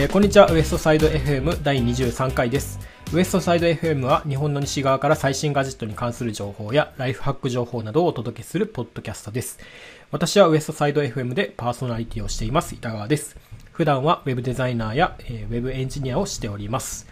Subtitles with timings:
[0.00, 0.50] えーこんにちは。
[0.50, 2.80] ウエストサイド FM 第23回です。
[3.12, 9.58] ウエストサイド FM は日本の西側から最新ガジェットに関する情報やライフハック情報などをお届けするポッドキャストです。
[10.10, 12.74] 私はウエストサイド FM でパーソナリティをしています。
[12.74, 13.36] 板川です。
[13.72, 17.06] 普段はウェブデザイナーや、えーウェブエンジニアをしております、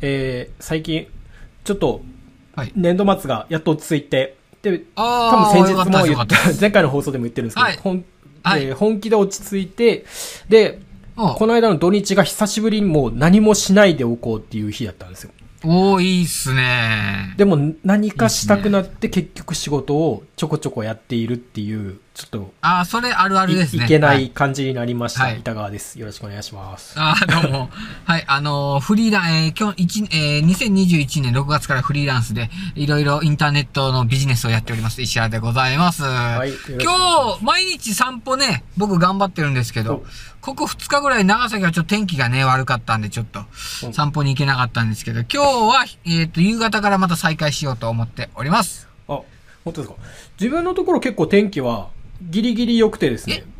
[0.00, 1.08] えー最近
[1.64, 2.00] ちょっと
[2.56, 2.72] はい。
[2.74, 7.76] 年度末がやっと落ち着いてであ多分先日も言ったた前回の放送でも言ってるんですけど、はい。
[7.76, 8.02] 本
[8.42, 8.64] はい。
[8.64, 10.06] えー本気で落ち着いて
[10.48, 10.88] で
[11.22, 15.32] おこの間の土日が久しぶりにもう何もしないでおこうっていう日だったんですよ。
[15.62, 17.34] おー、いいっすね。
[17.36, 23.84] でも何かしたくなって結局仕事をちょこちょこやっているっていう、ちょっとあー、それあるあるですね。
[23.84, 25.24] いいけなはい感じになりました。
[25.24, 25.98] はい板川です。
[25.98, 26.94] よろしくお願いします。
[26.98, 27.70] あー、どうも。
[28.04, 36.02] はい、あのーフリーラン、えー、今日、一、えー、2021年6月からフリーランスで、いろいろインターネットのビジネスをやっております、石原でございます。
[36.02, 36.04] い
[36.78, 40.04] 今日、毎日散歩ね、僕頑張ってるんですけど、
[40.42, 43.44] ここ2日ぐらい長崎はちょっと天気がね、悪かったんで、ちょっと
[43.84, 48.88] うん散歩に行けなかったんですけど、今日は、えっ、と、夕方からまた再開しようと思っております。
[49.08, 49.20] あ、
[49.64, 49.94] 本当ですか。
[50.38, 51.88] 自分のところ結構天気は
[52.22, 53.50] ギリギリ良くてですねえ？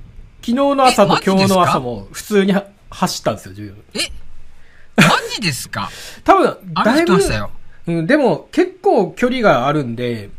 [0.40, 3.84] 昨日の朝と今日の朝も普通には走ったんですよ、自分。
[3.94, 3.98] え？
[4.96, 5.90] マジですか？
[6.24, 7.18] 多分、だいぶ。
[7.86, 10.30] うん、でも結構距離があるんで、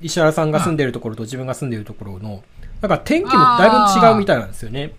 [0.00, 2.42] 石原さんが住んでるところと自分が住んでるところの、
[2.80, 4.92] なんか天気もだいぶ違うみたいなんですよね。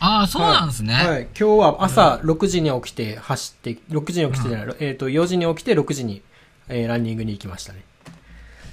[0.00, 0.94] ああ、そうなんですね。
[0.94, 1.22] はい。
[1.38, 6.22] 今日は朝6時に起きて走って、6時に起きてじゃない、えっ、と、4時に起きて6時に、
[6.68, 7.84] えーランニングに行きましたね。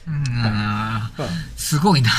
[0.07, 1.11] うんは
[1.55, 2.09] すごいな。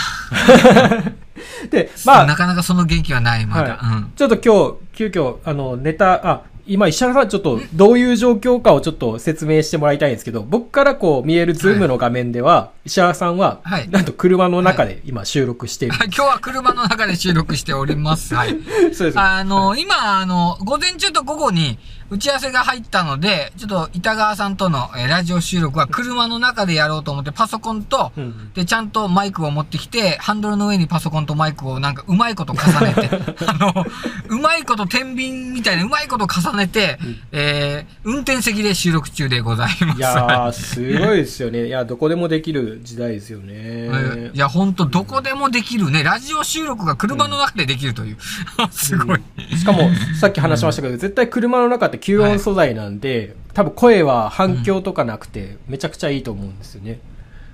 [1.64, 3.76] い で、まあ、なかなかその元気はない、まだ。
[3.76, 4.12] はうん。
[4.16, 15.94] ちょっと今日、急遽、あの、ネタ、あ、今、石原さん、ちょっと、どういう状況かをちょっと説明してもらいたいんですけど、僕からこう見えるズームの画面では、石原さんは、はいなんと車の中で今収録している。
[15.94, 18.34] あ今日は車の中で収録しております。
[18.34, 18.56] はい。
[18.94, 19.20] そうです。
[19.20, 21.78] あの、今、あの、午前中と午後に
[22.10, 33.10] 打ち合わせが入ったので、ちょっと板川さんとのえーラジオ収録は車の中でやろうと思って、パソコンと、うんで、ちゃんとマイクを持ってきて、ハンドルの上にパソコンとマイクをなんかうまいこと重ねて、
[33.46, 33.86] あの、
[34.28, 36.98] うまいこと天秤みたいなうまいこと重ねて、
[37.32, 39.98] えー、運転席で収録中でございます。
[39.98, 41.66] いやー、すごいですよね。
[41.66, 43.54] いや、どこでもできる時代ですよね。
[43.54, 46.02] えいや、ほんと、どこでもできるね。
[46.02, 48.16] ラジオ収録が車の中でできるという。
[48.70, 49.22] すごい。
[49.56, 49.90] しかも、
[50.20, 57.00] さっき話しましたけど、絶対車の中って吸音素材なんで、多分声は反響とかなくて、めちゃくちゃいいと思うんですよね。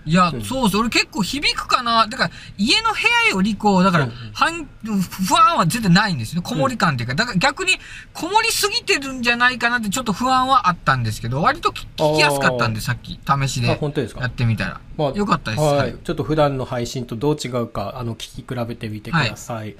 [0.07, 2.07] いや、うんそうそう、俺結構響くかな。
[2.07, 2.97] だから、家の部
[3.29, 6.49] 屋よりこう、だからうんうん、反、不安は絶対ないんですよね。
[6.49, 7.15] こもり感っていうか。
[7.15, 7.73] だから逆に、
[8.15, 14.23] こもりすぎてるんじゃないかなってちょっと不安はあったんですけど、割と聞聞きやすかったんで、さっき、試しあ、で本当ですか？
[14.23, 14.81] やってみたら。
[14.97, 15.63] まあよかったです。
[15.63, 15.95] ははいい。。
[16.03, 19.77] ちょっと普段の配信とどう違うか、あの、聞き比べてみてください。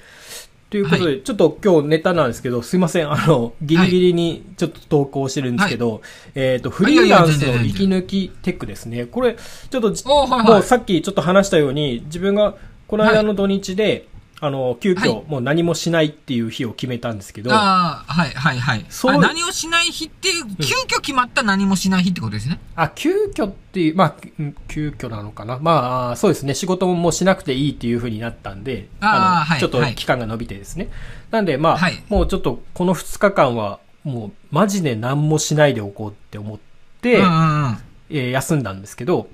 [0.71, 6.01] ということで、ちょっと今日ネタなんですけど、すいません、あの、ギリギリにちょっと投稿してるんですけど、
[6.33, 9.05] えっ、と、フリーランスの息抜きテックですね。
[9.05, 10.43] これ、ちょっとはいはい。
[10.47, 12.55] もうさっきちょっと話したように、自分が
[12.87, 14.07] この間の土日で、
[14.43, 18.85] あの、急遽、はいもう何もしないっていう日を決めたんですけど、ああ、はい、はい、はい。
[18.89, 22.59] そうあ何をしない日っていう、急遽決まった何もしない日ってことですね。
[22.75, 25.59] あ、急遽っていう、まあ、うん急遽なのかな。
[25.61, 26.55] まあ、そうですね。
[26.55, 30.89] 仕事ももうしなくていいっていう風になったんで、の、あーはいちょっとはい期間が伸びてですね。
[31.29, 36.59] なんで、まあ、はいもうちょっとこの2日間は、もうマジで何もしないでおこうって思っ
[37.01, 37.77] て、うんうんうん。
[38.09, 39.29] えー休んだんですけど、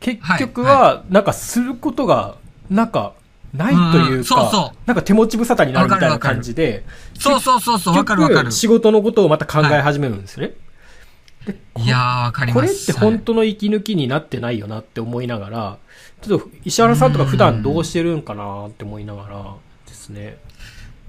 [0.00, 2.36] 結局はいは、なんかすることが、
[2.70, 3.12] なんか、
[3.56, 6.84] ないというか、うんうんそうそうなんか手持ち無沙汰になるみたいな感じで、
[7.18, 8.52] そうそうそうそう、わかるわかる。
[8.52, 10.54] 仕事のことをまた考え始めるんですよね。
[11.78, 12.90] いやー、わかりこれます。
[12.90, 15.78] って本当の息抜きになってないよなって思いながら、
[16.20, 19.54] ちょっと石原さんとか普段どうしてるんかなって思いながら
[19.86, 20.38] ですね。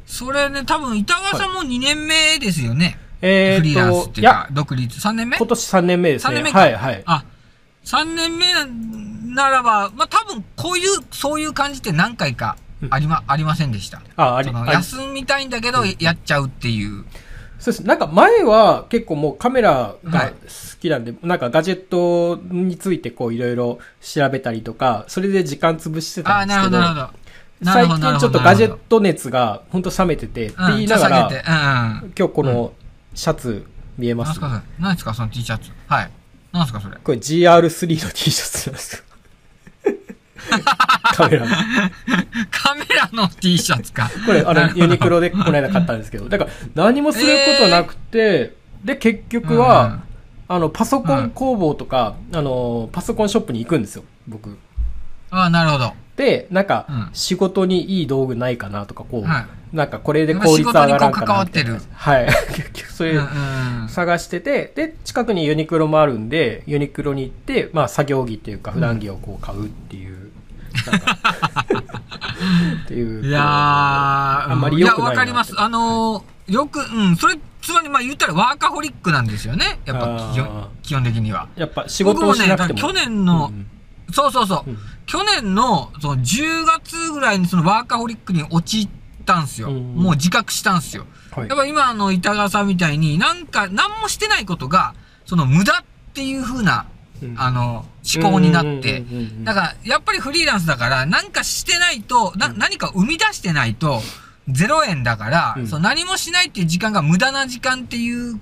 [0.05, 2.99] それね、多分、板川さんも2年目ですよね。
[3.21, 4.99] えフリーっていうかや、、独立。
[4.99, 5.37] 3年目？
[5.37, 6.31] 今年3年目ですね。
[6.31, 7.03] 3年目かはいはい。
[7.05, 7.23] あ、
[7.83, 8.45] 3年目
[9.38, 12.57] ならば、まあ、多分、こういう、そういう感じって何回か
[12.89, 14.01] ありま、ありませんでした。
[14.18, 17.06] あ、あり、休みたいんだけど、やっちゃうっていう。
[17.60, 17.84] そうです。
[17.84, 20.36] なんか前は結構もうカメラはいが好
[20.80, 27.01] きなんで、なんかガジェットについてこういろいろ調べたりとか、それで時間潰してたんですけど、なるほど。
[27.01, 27.13] なる
[27.63, 32.13] 最ほどなるほど近ちょっとガジェット熱が本当冷めてて、って言いながら、うん。
[32.16, 32.74] 今日この
[33.16, 33.66] シャツ
[33.98, 34.39] 見えます？
[34.39, 35.72] 何すかそれ何ですかその T シャツ。
[35.88, 36.12] はい。
[36.51, 36.98] 何ですかそれ。
[37.04, 39.04] これ GR3 の T シャツなんですよ。
[41.13, 41.48] カメラの。
[42.51, 44.10] カメラの T シャツか。
[44.25, 47.28] これ、あの、ユニクロでこの間買ったんですけど、だから何もする
[47.60, 50.00] ことなくて、で、結局は、
[50.48, 54.57] あの、パソコン工房とか、あの、パソコンショップに行くんですよ、僕。
[55.30, 55.94] ああ、なるほど。
[56.16, 57.10] で、なんか、うん。
[57.13, 59.45] 仕事にいい道具ないかなとか、こう、はい。
[59.75, 61.78] なんかこれで効率上がらんかなってる。
[61.94, 62.28] はい。
[62.56, 63.89] 結局そういう、うんうん。
[63.89, 70.26] 探してて、で、近くにユニクロもあるんで、ユニクロに行って、まあ作業着っていうか普段着をこう買うっていう、
[72.83, 73.25] っていう。
[73.25, 75.53] いや、あんまり良くないなや、わかります。
[75.59, 79.79] あのーよく、うん、それ、つまり、まあ言ったらワーカホリックなんですよね。
[79.85, 80.33] やっぱ
[80.81, 81.50] 基本、的には。
[81.57, 82.79] やっぱ仕事をしなくても。
[82.79, 83.68] 僕もね、去年の、うん
[84.09, 88.89] そうそうそう、うん去年の、その10月ぐらいにそのワーカホリックに陥っ
[89.25, 89.69] たんすよ。
[89.69, 91.06] うんもう自覚したんすよ。
[91.31, 94.95] はいやっぱ今の板川さんみたいになんか何もしてないことが、
[95.25, 95.83] その無駄っ
[96.13, 96.96] ていう風な、うん
[97.37, 97.85] あの、
[98.15, 99.03] 思考になって。
[99.43, 104.01] だからやっぱりフリーランスだからなんかしてないと、な、何か生み出してないと、
[104.49, 105.67] 0円だから、うん。
[105.67, 108.39] その何もしないっていう時間が無駄な時間っていう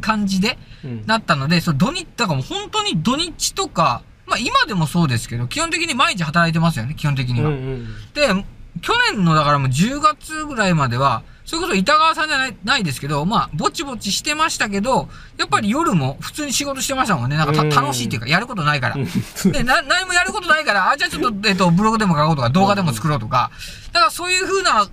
[0.00, 1.06] 感じで、うん。
[1.06, 7.50] なったので、その土日、だからもう本当に土日とか、まあ今でもそうですけど、基本的に毎日働いてますよね、基本的には。
[8.14, 8.44] で、
[8.80, 17.36] 去年のだからもう10月ぐらいまでは、それこそ板川さんじゃないないですけど、まあ、ぼちぼちしてましたけど、やっぱり夜も普通に仕事してましたもんね。
[17.36, 18.96] なんか楽しいっていうか、やることないから。
[18.96, 23.50] うんで、な、何もやることないから、あ、じゃあちょっと、 えっと、ブログでも書こうとか、動画でも作ろうとか、
[23.92, 24.88] だからそういう風な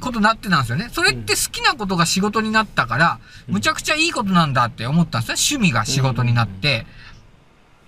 [0.00, 0.88] ことになってたんですよね。
[0.92, 3.18] それって好きなことが仕事になったから、
[3.48, 5.58] うんむちゃくちゃいいことなんだって思ったんですね。
[5.58, 6.86] 趣味が仕事になって。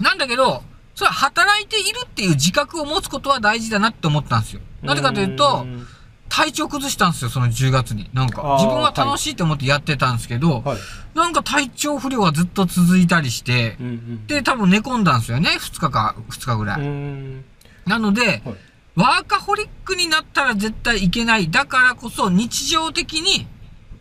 [0.01, 0.65] なんだけど、
[0.95, 4.63] それは働いているっていう自覚を持つことは大事だなって思ったんですよ。
[4.83, 5.87] なぜかというと、ん
[6.31, 8.09] 体調崩したんですよ、その10月に。
[8.15, 10.79] なんか自分は楽しいと思ってやってたんですけど、はい。
[11.15, 16.81] なんか体調不良がずっと続いたりしてう、んうんで、多分寝込んだんですよね、2日か、2日ぐらい。
[16.81, 17.45] うん
[17.87, 18.57] なので、はい
[18.97, 21.49] ワーカホリックになったら絶対いけない。
[21.49, 23.47] だからこそ日常的に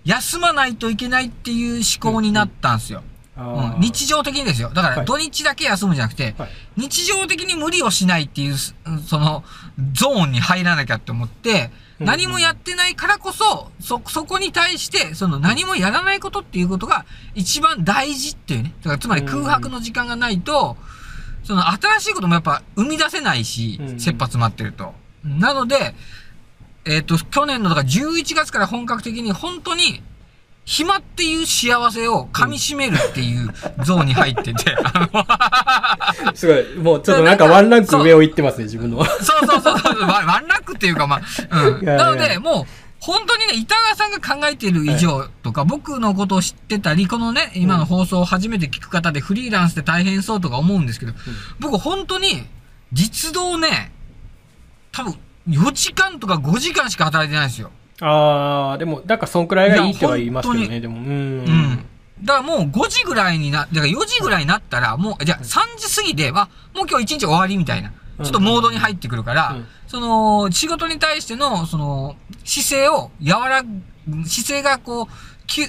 [0.03, 3.03] 休まないといけないっていう思考になったんですよ。
[3.37, 4.69] あうんー日常的にですよ。
[4.73, 8.73] だからはい土日だけ休むんじゃなくて、はい日常的に無理をしないっていう、す
[9.07, 9.43] その、
[9.93, 17.05] ゾーンに入らなきゃって思って、うん何もやってないからこそ、そ、そこに対して、その何もやらないことっていうことが
[17.35, 18.73] 一番大事っていうね。
[18.81, 20.77] だからつまり空白の時間がないと、
[21.43, 24.93] その新しいこともやっぱ生み出せないしう、ん切羽詰まってると。
[25.23, 25.93] なので、
[26.85, 30.01] えっ、と、去年のだから11月から本格的に本当に、
[30.69, 33.51] 暇っていう幸せを噛み締めるっていう
[33.83, 34.77] ゾーンに入ってて、
[36.35, 39.03] すごい、もうちょっとなんかワンランク上を行ってますね、自分の。
[39.03, 39.17] そう
[39.47, 41.83] そうそうそう、ワンワンラックっていうか、まあ、うん。
[41.83, 51.13] なので、もう、本当にね、板川さんが考えている以上とか、僕のことを知ってたり、このね、今の放送を初めて聞く方でフリーランスで大変そうとか思うんですけど、
[51.59, 52.45] 僕本当に、
[52.93, 53.91] 実動ね、
[54.91, 55.15] 多分、
[55.49, 57.71] 4時間とか5時間しか働いてないんですよ。
[58.01, 60.97] ああ、でも、なんかそんくらいがいいっては言いますけどね、でも。
[60.97, 61.05] うん。
[61.05, 61.85] うん。
[62.23, 67.91] だからもう5時ぐらいにな、だから4時ぐらいになったら、もう、じゃあ3時過ぎで、あ、もう今日1日終わりみたいな。
[68.23, 73.69] ちょっとモードに入ってくるから、うんその、仕事に対しての、その、姿勢を和らぐ、
[74.23, 75.65] 姿勢がこう、きゅ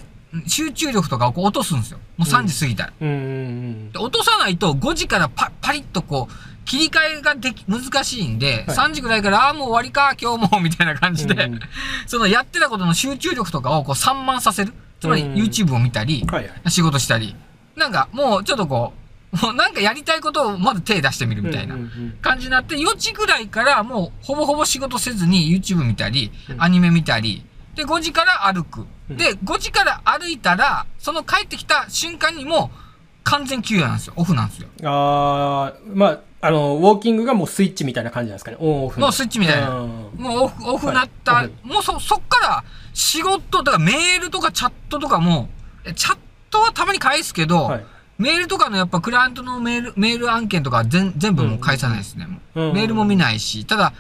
[0.47, 1.99] 集中力とかをこう落とすんですよ。
[2.19, 2.93] もう3時過ぎたら。
[3.01, 6.33] うんうんうんで落とさないと5時からパパリッとこう、
[6.71, 11.61] 切り替えができ、難しいんで、はい3時ぐらいから、ああー、もう終わりか、今日も、みたいな感じで、うんうん
[12.07, 14.73] そのやってたことの集中力とかをこう散漫させる。
[15.01, 16.71] つまりうん YouTube を見たり、はいはい。
[16.71, 17.35] 仕事したり、
[17.75, 18.93] なんかもうちょっとこ
[19.33, 21.75] う、もうなんかやりたいことをまず手出してみるみたいな
[22.23, 28.87] 感じになって、4時ぐらいからもうほぼほぼ仕事せずに YouTube 見たりう、んアニメ見たり、で、5時から歩く。
[29.11, 32.79] うんで、5時から歩いたら、その帰ってきた瞬間にもう
[33.25, 34.13] 完全休養なんですよ。
[34.15, 34.69] オフなんですよ。
[34.85, 38.57] ああ、まあ、あの、ウォーキングがもうスイッチみたいな感じなんですかね。
[38.61, 39.07] オンオフの。
[39.07, 45.49] もうスイッチみたいなうんもうオフ、オフなった、はいもうそ、そっから仕事、だからメールとかチャットとかも、
[45.85, 46.19] えチャッ
[46.51, 47.85] トはたまに返すけど、はい。
[48.19, 52.27] メールとかのやっぱクライアントのメール、メール案件とか全全部もう返さないですね。
[52.55, 53.95] うんうんメールも見ないし、ただ、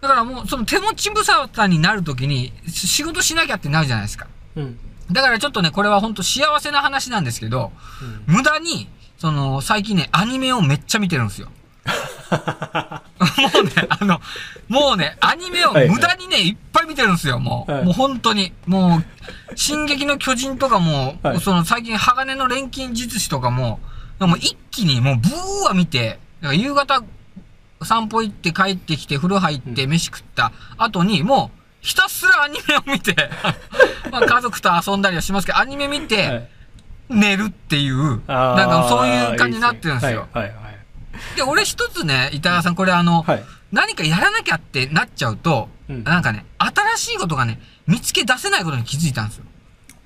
[0.00, 4.28] だからもうその手持ち無沙汰になるときにし仕事しなきゃってなるじゃないですか。
[4.56, 4.78] うん。
[5.10, 7.70] だからちょっとね、これは本当幸せな話なんですけど、
[8.28, 8.88] うん無駄に、
[9.22, 11.46] その、最近ね、アニメをめっちゃ見てるんですよ。
[11.86, 11.92] も
[13.60, 14.20] うね、あの、
[14.66, 17.72] もうね、アニメを無駄にね、いっぱい見てるんですよ、もう。
[17.72, 18.52] はいもう本当に。
[18.66, 23.78] もう、進撃の巨人とかも、はいその最近鋼の錬金術師とかも、
[24.18, 27.04] もう一気にもうブーは見て、夕方
[27.80, 33.14] 散歩行って帰ってきて風呂入って飯食った後に、もう、ひたすらアニメを見て、
[34.10, 36.48] まあ家族と遊んだりはしますけど、アニメ見て、はい
[37.08, 40.28] 寝るっていう、なんかそういう感じになってるんですよ。
[40.32, 41.36] はいはいはい。
[41.36, 43.44] で、俺一つね、板川さん、これあの、はい。
[43.72, 49.44] 何かやらなきゃってなっちゃうと、うんなんかね、新しいことがね、見つけ出せないことに気づいたんですよ。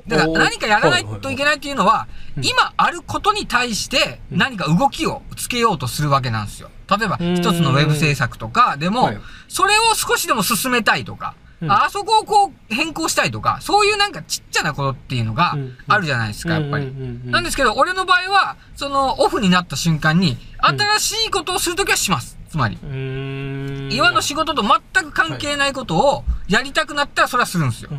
[0.06, 6.70] だから何かやらないといけないっていうのは、うん今あることに対してうん何か動きをつけようとするわけなんですよ。
[6.88, 11.70] 例えば、うん一つのウェブ制作とかでもはい、それを少しでも進めたいとか、うん。
[11.70, 15.76] ああそこをこう変更したいとか、そういうなんかちっちゃなことっていうのがうん。
[15.88, 16.92] あるじゃないですか、やっぱり。
[17.24, 22.38] なんですけど、俺の場合は、そのオフになった瞬間に、新しいことをするときはします。
[22.48, 22.78] つまり。
[22.82, 27.90] 今の仕事と全く関係ないことをやりたくなったらそれはするんですよ。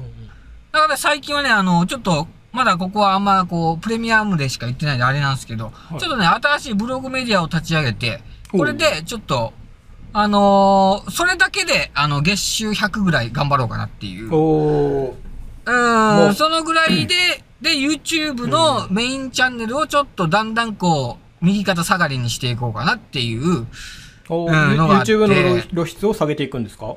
[0.72, 6.00] だから最近はね、あの、ちょっと、まだここはあんまこう、プレミアムでしか言ってないんであれなんですけど、い。
[6.00, 8.22] ちょっとね、新しいブログメディアを立ち上げて、
[8.52, 9.54] これでちょっと、
[10.14, 14.30] あのーそれだけで、あの、月収100ぐらい頑張ろうかなっていう。
[14.30, 15.14] うおー。
[15.66, 16.30] ー、もう。
[16.30, 17.16] んそのぐらいで、
[17.62, 23.68] で、YouTube のメインチャンネルをちょっとだんだんこう、右肩下がりにしていこうかなっていう、
[24.30, 26.96] おうん YouTube の露出を下げていくんですか？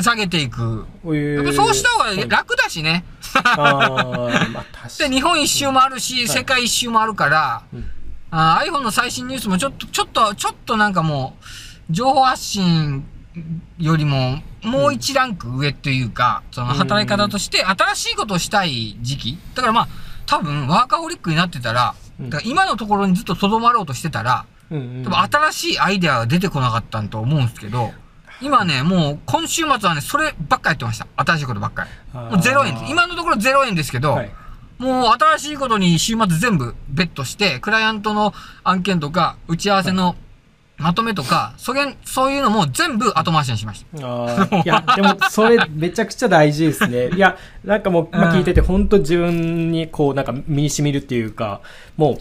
[0.00, 0.86] 下げていく。
[1.04, 3.04] ややっぱそうした方が楽だしね。
[3.34, 4.30] まあ
[4.98, 5.16] で、に。
[5.16, 7.90] 日本一周もあるし、世界一周もあるから、うん。
[8.32, 11.44] iPhone の最新ニュースもちょっと、ちょっと、ちょっとなんかもう、
[11.90, 13.04] 情報発信
[13.78, 19.38] よりも、もう一ランク上っていうか、その働き方として新しいことをしたい時期。
[19.54, 19.88] だからまあ、
[20.26, 27.92] 多分ワーカホリックになってたら、うんだから今のところにずっと留まろうとしてたら、多分新しいアイデアが出てこなかったんと思うんですけど、
[28.40, 31.06] 今ね、もう今週末はね、そればっかやってました。
[31.16, 32.18] 新しいことばっかり。
[32.18, 32.90] もう0円です。
[32.90, 34.30] 今のところ0円ですけど、はい
[34.78, 40.16] もう新しいことに週末全部ベットして、クライアントの案件とか、打ち合わせの
[40.84, 44.06] まとめとか、そげんそういうのも全部後回しにしました。
[44.06, 47.08] あーいや、でも、それめちゃくちゃ大事ですね。
[47.16, 51.62] いや、なんかもう、まあ、うん聞いてて、本当自分にこう、なんか身に染みるっていうか、
[51.96, 52.18] も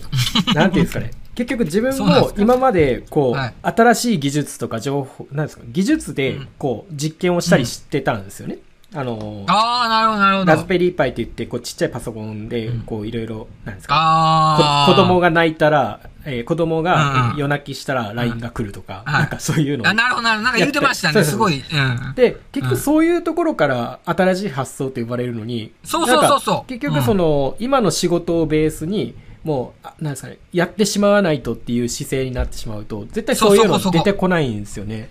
[0.51, 1.11] う、 なんていうんですかね。
[1.35, 8.59] 結局自分も今まで、こう、はい新しい技術とか情報、なんですか、技術でうん、こう、実験をしたりしてたんですよね。
[8.95, 10.51] あの、ああ、なるほど、なるほど。
[10.51, 20.43] ラズベリーパイって言って、こう、ちっちゃいパソコンでうん、こう、いろいろ、なんですか、子供が泣いたら、えー子供が夜泣きしたら LINE が来るとか、はいなんかそういうのをあ、なるほど、なるほど。
[20.45, 21.55] なんか言ってましたね、すごい。
[21.55, 22.13] うん。
[22.15, 35.09] で、結うん局そういうところから新しい発想って呼ばれるのに、そうそうそうそう結局その、今の仕事をベースに、もう、あなんですかね、やってしまわないとっていう姿勢になってしまうと、絶対そういうの出てこないんですよね。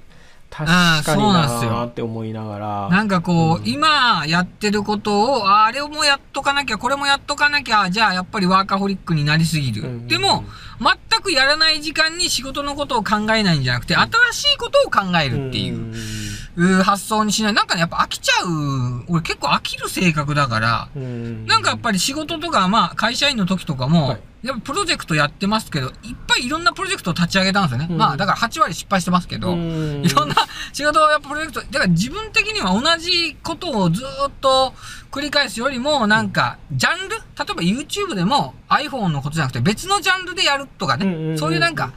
[0.52, 2.88] 確かにそうなんですよなーって思いながら。
[2.90, 9.82] なんかこう、うん今やってることを、ああれもやっとかなきゃ、これもやっとかなきゃ、じゃあやっぱりワーカホリックになりすぎる。
[9.82, 10.44] うんでも、
[10.78, 15.78] 全くやらない時間に仕事のことを考えないんじゃなくて、新しいことを考えるっていう。
[15.78, 15.94] ん
[16.54, 17.52] う発想にしない。
[17.54, 19.04] なんかね、やっぱ飽きちゃう。
[19.09, 27.88] 俺結構飽きる性格だから、うんなんかやっぱり仕事とか、まあ会社員の時とかも、はいやっぱプロジェクトやってますけど、いっぱいいろんなプロジェクトを立ち上げたんですよね。
[27.90, 27.96] うん。
[27.96, 30.04] まあだから8割失敗してますけど、うん。
[30.04, 30.34] いろんな
[30.72, 34.75] 仕事をやっぱプロジェクト、だから自分的には同じことをずーっと
[35.11, 37.16] 繰り返すよりも、なんか、ジャンル？
[37.16, 37.44] 例えば
[37.84, 41.92] YouTube でも iPhone のことじゃなくて別のジャンルでやるとかね、そういうなんか、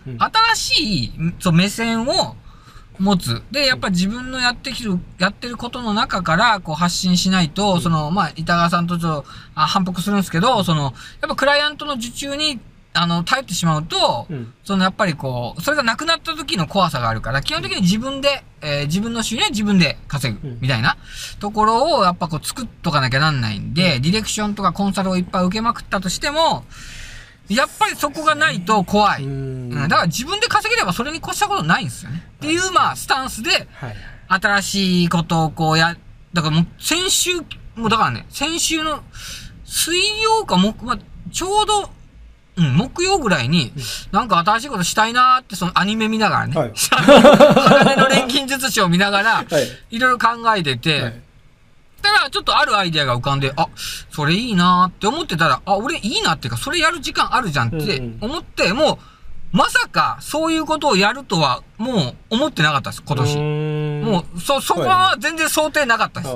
[0.55, 2.35] 新しいそう目線を
[2.99, 3.41] 持つ。
[3.51, 9.25] で、やっぱ自分のやってきる、やってることの中から、こう発信しないと、その、まあ、板川さんとちょっと
[9.55, 10.93] あ反復するんですけど、その、やっ
[11.29, 12.59] ぱクライアントの受注に、
[12.95, 14.53] あの、頼ってしまうと、うん。
[14.63, 20.97] そのやっぱりこう、それがなくなった時の怖さがあるから、基本的に自分で、えー自分の収入は自分で稼ぐうん、みたいな。
[21.39, 26.65] ところをやっぱこう作っとかなきゃなんないんで、ディレクションとかコンサルをいっぱい受けまくったとしても、
[27.49, 29.23] やっぱりそこがないと怖い。
[29.23, 29.69] ううん。
[29.69, 32.23] ん、だから自分で稼げればそれに越したことないんですよね。
[32.37, 33.95] っていう、まあ、スタンスで、はい。
[34.27, 35.95] 新しいことをこうや、
[36.33, 37.35] だからもう先週、
[37.75, 39.03] もうだからね、先週の
[39.65, 40.99] 水曜か木、まあ、
[41.31, 41.89] ちょうど、
[42.57, 43.73] うん、木曜ぐらいに、
[44.11, 46.71] なんか新しいことしたいなーって、そのアニメ見ながらね、はい。
[46.75, 49.95] 鋼の錬金術師を見ながら、はい。
[49.95, 51.21] いろいろ考えてて、はい。
[52.05, 53.67] たら、ちょっとあるアイデアが浮かんで、あ、
[54.11, 58.97] それいいなーって思ってたら、あ、俺いいなっていうか、それやる時間あるじゃんってうん思って、もう、
[59.57, 63.35] まさかそういうことをやるとは、もう思ってなかったです、今年。
[63.35, 66.31] 年もう、そ、そこは全然想定なかったです。
[66.31, 66.35] あ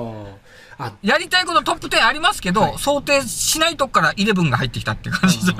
[1.02, 2.78] やりたいことトップ10ありますけど、はい。
[2.78, 5.52] 想定しないとこから11が入ってきたっていう感じで。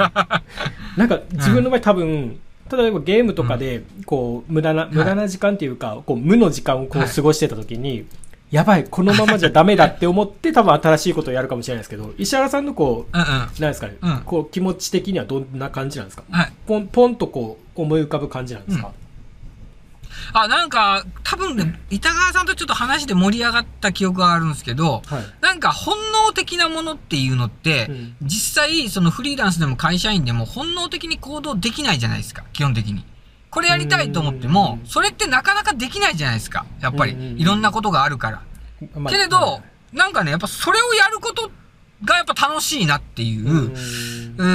[0.96, 2.38] なんか自分の場合多分、
[2.72, 8.06] 例えばゲームとかで、こう、無駄な、無駄な時間っていうか、こう、無の時間をこうはい過ごしてた時に、
[8.50, 13.16] やばい、このままじゃダメだって思って、 多分新しいことをやるかもしれないですけど、石原さんのこう。
[13.16, 14.18] なんですかね、うん。
[14.24, 16.24] こう、気持ち的にはどんな感じなんですか？
[16.30, 16.52] はい。
[16.66, 18.90] ポン、ポンとこう、思い浮かぶ感じなんですか、
[20.32, 25.24] あ、なんか、多分ね、板川さんとちょっと話で盛り上がった記憶があるんですけど、はい。
[25.40, 25.96] なんか本
[26.26, 33.04] 能的なものっていうのって、うん実際、そのフリーランスでも会社員でも本能的に行動できないじゃないですか、基本的に。
[33.50, 37.12] これやりたいと思ってもう、んそれってなかなかできないじゃないですか、やっぱり。
[37.12, 38.42] うんいろんなことがあるから。
[38.94, 39.62] まあけれど、
[39.92, 41.50] なんかね、やっぱそれをやること
[42.04, 43.72] がやっぱ楽しいなっていう、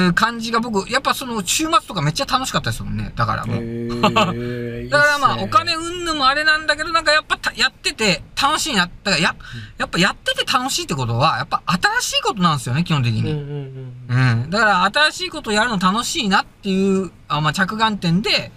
[0.08, 3.12] う感じが僕、やっぱその週末とかめっちゃ楽しかったですもんね。
[3.14, 4.00] だからもう。
[4.02, 8.82] だからまあお金うんぬんもあれなんだけど、なんかやっぱたやってて楽しいな。
[8.82, 9.36] だからや、
[9.78, 11.62] やっぱやってて楽しいってことは、やっぱ
[12.00, 13.30] 新しいことなんですよね、基本的に。
[13.30, 14.50] うんうん。
[14.50, 18.52] だから新しいことやるの楽しいなっていう、あまあ、着眼点で、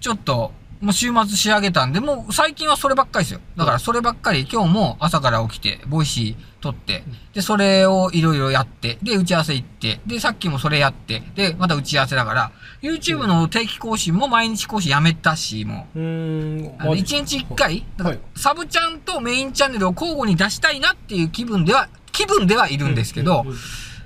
[0.00, 3.40] ちょっと、もう週末仕上げたんで、もう最近はそればっかりですよ。
[3.56, 12.52] だからそればっかり、今日も朝から起きて、 Voicy 録って、で、それをいろいろやって、で、打ち合わせ行って、で、さっきもそれやって、で、また打ち合わせだから、
[12.82, 15.98] YouTube の定期更新も毎日更新やめたし、もう。
[15.98, 16.80] うーん。
[16.80, 23.56] あの、1日1回、だからはいサブチャンとメインチャンネルを交互に出したいなっていう気分では、気分ではいるんですけど、うんうん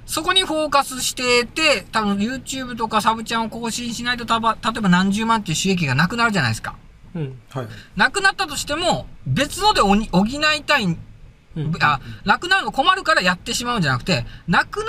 [0.09, 6.77] そこにフォーカスしてて、多分 YouTube とかサブチャンを更新しないと、たば例えば何十万っていう収益がなくなるじゃないですか。
[7.15, 7.38] うん。
[7.50, 7.67] はい。
[7.95, 10.99] なくなったとしても、別のでおに補いたい、うん
[11.83, 14.83] あ、なくなるの困るからやってしまうんじゃなくて、なく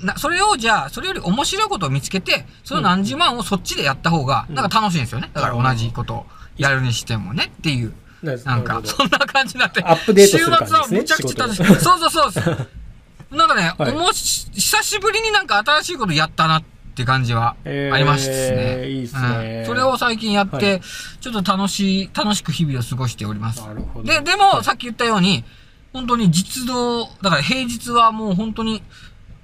[0.00, 5.30] な、な、それをじゃあ、それより面白いことを見つけて、その何十万をそっちでやった方が、うんなんか楽しいんですよね。
[5.34, 7.92] だから同じことをやるにしてもねっていう。
[8.22, 9.84] なんか、そんな感じになって。
[9.84, 11.66] アップデートする感じですね週末はむちゃくちゃ楽しい。
[11.84, 12.83] そうそうそうです。
[13.30, 13.92] なんかね、はい。
[13.92, 16.62] おもし、久しぶりになんか新しいことやったなっ
[16.94, 18.88] て感じはえーありましたね。
[18.88, 19.60] いいっすね。
[19.60, 19.66] うん。
[19.66, 20.80] それを最近やって、は
[21.20, 23.62] ちょっと楽しい、楽しく日々を過ごしております。
[23.62, 24.06] なるほど。
[24.06, 24.64] で、でも、はい。
[24.64, 25.44] さっき言ったように、
[25.92, 28.82] 本当に実動、だから平日はもう本当に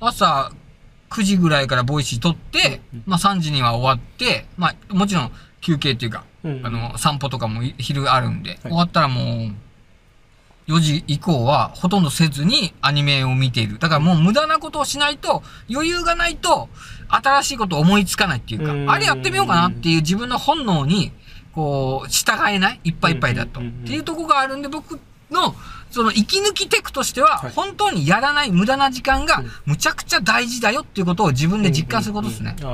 [0.01, 0.51] 朝
[1.11, 9.53] 9時ぐらいから Voicy 録って、うんまあ3時には終わって、まあもちろん休憩っていうか、うんあの、散歩とかもい昼あるんで、終わったらもう、
[10.71, 13.79] 4時以降はほとんどせずにアニメを見ている。
[13.79, 16.69] だからもう無駄なことをしないと、余裕がないと、
[17.09, 21.13] 新しいことを思いつかないっていうか、うんあれやってみようかなっていう自分の本能に、
[21.53, 23.61] こう、従えないいっぱいいっぱいだと。
[23.61, 25.01] うんっていうところがあるんで、僕
[25.31, 25.57] の、
[25.91, 32.55] その息抜きテクとしては、はい本当にやらない無駄な時間がうん、むちゃくちゃ大事だよっていうことを自分で実感することですね。
[32.63, 32.67] あ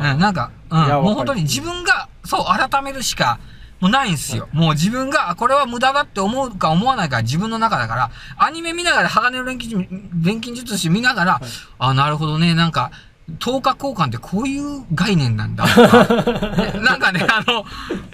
[0.00, 0.14] うん、あ。
[0.14, 3.38] なんか、うんもう本当に自分が、そう、改めるしか、
[3.82, 4.48] もうないんですよ。
[4.52, 11.44] もう自分が、あこれは無駄だって思うか思わないかは自分の中だから、アニメ見ながら、鋼の錬金錬金術師見ながら、い。
[11.80, 12.92] あ、なるほどね、なんか、
[13.40, 15.64] 10日交換ってこういう概念なんだ
[16.80, 17.64] なんかね、あの、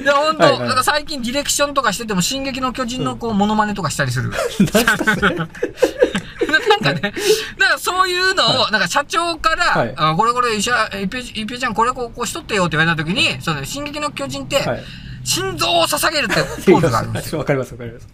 [0.00, 0.60] いや、本当、はいはい。
[0.68, 4.30] なんか最近ディレクションとかしてても、進撃の巨人のこう、モノマネとかしたりする。
[4.70, 7.12] なんかね、
[7.58, 9.92] だからそういうのを、なんか社長から、はい。
[9.96, 11.22] あこれこれ、医者、一平、
[11.58, 14.84] ちゃんこれこうこうしとってよって言われた時に、その、進撃の巨人って、はい。
[15.28, 16.36] 心臓を捧げるって
[16.72, 17.38] ポーズがあるんですよ。
[17.40, 18.08] わかります、わかります。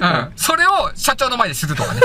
[0.00, 0.32] うん。
[0.36, 2.00] それを社長の前でするとかね。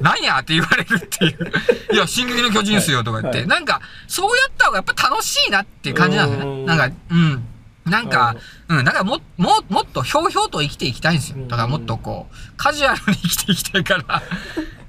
[0.00, 1.52] なんやって言われるっていう。
[1.92, 3.40] いや、進撃の巨人っすよとか言って。
[3.40, 6.50] はいなんか、そうやった方がやっぱ楽しいなっていう感じなんですよね。
[6.60, 7.44] うんなんか、うん。
[7.84, 8.36] なんなか
[8.68, 8.84] る、うん。
[8.84, 11.40] だからも、も、もっとひょうひょうと生きていきたいんですよう。
[11.40, 14.22] んだからもっとこう、カジュアルに生きていきたいから。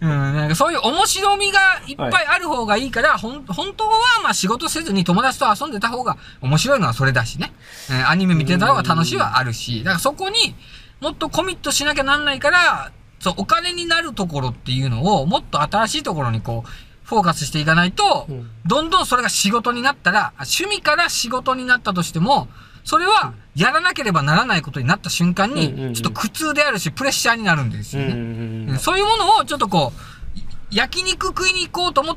[0.02, 0.10] うん。
[0.10, 3.92] なんかそういう面白みがいっぱいある方がいいから、ほん、本当は
[4.24, 7.54] まあ仕事せずに友達と遊んでた方が面白いのはそれだしね。
[7.90, 10.56] うんアニメ見てた方が楽しいはあるし、だからそこに
[11.02, 16.70] もっとコミットしなきゃなんないから、そう、お金になるところっていうのをもっと新しいところにこう、
[17.04, 22.48] フォーカスしていかないと、うんどんどんそれが仕事になったら、趣味から仕事になったとしても、
[22.84, 28.78] それはやらなければならないことになった瞬間に、ちょっと苦痛であるし、プレッシャーになるんですよね。
[28.80, 32.16] そういうものをちょっとこう、焼肉食いに行こうと思っ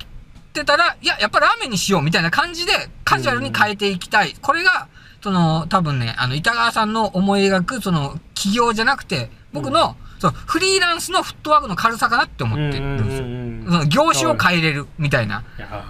[0.52, 2.72] てたら、いや、やっぱラーメンにしようみたいな感じで
[3.04, 4.34] カジュアルに変えていきたい。
[4.40, 4.88] これが、
[5.22, 13.24] その、多分ね、あの、板川さんの思い描く、その、企業じゃなくて、僕の、その、フリーランスのフットワークの軽さかなって思ってるんですよ。
[13.24, 15.44] うんその業種を変えれるみたいな。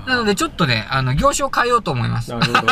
[0.07, 2.31] なので、ちょっとね、あの、業種を変えようと思います。
[2.31, 2.61] なるほど。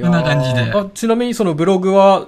[0.00, 2.26] こんな感じであちなみにそのブログは、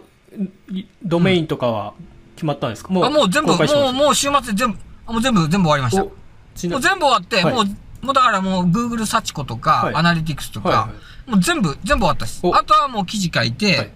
[0.72, 1.94] いドメインとかは
[2.34, 6.02] 決まったんですか、もあ、もう全部、もう、もう週末で全部、あもう全部、全部終わりました。
[6.02, 7.64] もう全部終わって、はいもう、
[8.04, 10.86] もうだからもう Google サチコとか、はいアナリティクスとか、はいは
[11.26, 12.40] もう全部、全部終わったです。
[12.42, 13.92] おあとはもう記事書いて、はい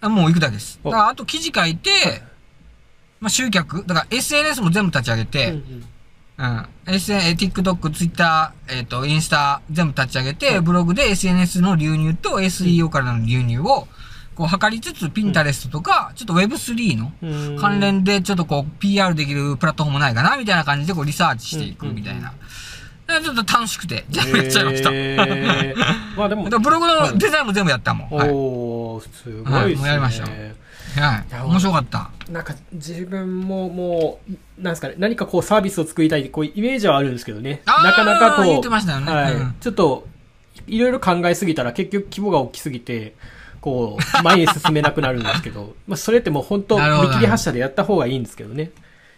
[0.00, 0.80] あもう行くだけです。
[0.84, 1.90] おだからあと記事書いて、
[3.20, 5.84] まあ集客、だから SNS も全部立ち上げて、うん
[6.38, 6.66] うん。
[6.86, 13.88] SN、TikTok、Twitter、えっ、と、インスタ、全部立ち上げて、ブログで SNS の流入と SEO からの流入を、
[14.34, 22.34] こう、測りつつ、Pinterest とか、ちょっと Web3 の関連で、ちょっとこう、PR できるプラットフォームないかな、みたいな感じで、こう、リサーチしていくみたいな。
[23.22, 24.90] ちょっと楽しくて、全部やっちゃいました。
[24.92, 28.10] えーまあでも ブログのデザインも全部やったもん。
[28.10, 28.28] はい。
[29.00, 29.82] すごはいいですね。
[29.82, 32.10] もうやりましたはいいや面白かった。
[32.30, 37.62] なんか自分ももう、なんですかね、何かこうサービスを作りたいってこうイメージはあるんですけどね。
[37.66, 40.06] なかなかこう、言ってましたよねはいうんちょっと、
[40.66, 43.14] いろいろ考えすぎたら結局規模が大きすぎて、
[43.60, 48.70] こう、 前に進めなくなるんですけど、まあそれってもう本当見切り発車でやった方がいいんですけどね。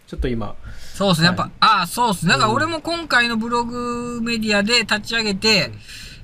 [0.06, 0.54] ちょっと今、
[0.94, 1.26] そうですね。
[1.26, 2.32] やっぱ、はいああ、そうですね。
[2.32, 5.70] だか俺も今回のブログメディアで立ち上げて、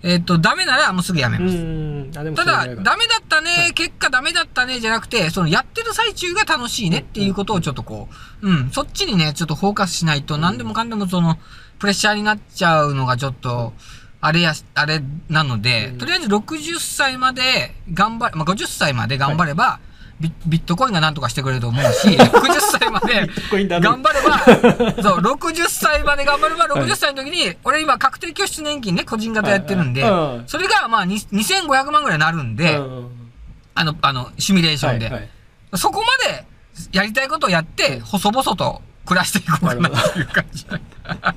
[0.07, 2.45] えっ、と、ダメならもうすぐやめうます。
[2.45, 3.73] ただ、ダメだったね、はい。
[3.73, 8.11] 結果ダメだったね、じゃなくて、そのやってる最中が楽しいねっていうことをちょっとこ
[8.43, 11.38] う、うん、そっちにね、ちょっとフォーカスしないと、何でもかんでもその、
[11.79, 13.73] プレッシャーになっちゃうのがちょっと、
[14.21, 15.99] あれや、あれなので、うん。
[15.99, 23.29] とりあえず60歳まで頑張れ、まあ、50歳まで頑張れば、ビビットコインが何とかしてくれると思うし、 60 歳まで
[23.81, 30.03] 頑張れば、そう、60歳まで頑張れば、60歳の時に、俺今確定拠出年金ね、個人型やってるんで
[30.46, 33.09] それがまあに2500万ぐらいになるんで、うん。
[33.74, 35.09] あの、あの、シミュレーションで。
[35.77, 36.44] そこまで
[36.92, 40.66] やりたいことをやって、細々と暮らしていこうかなっていう感じ。
[41.11, 41.35] あ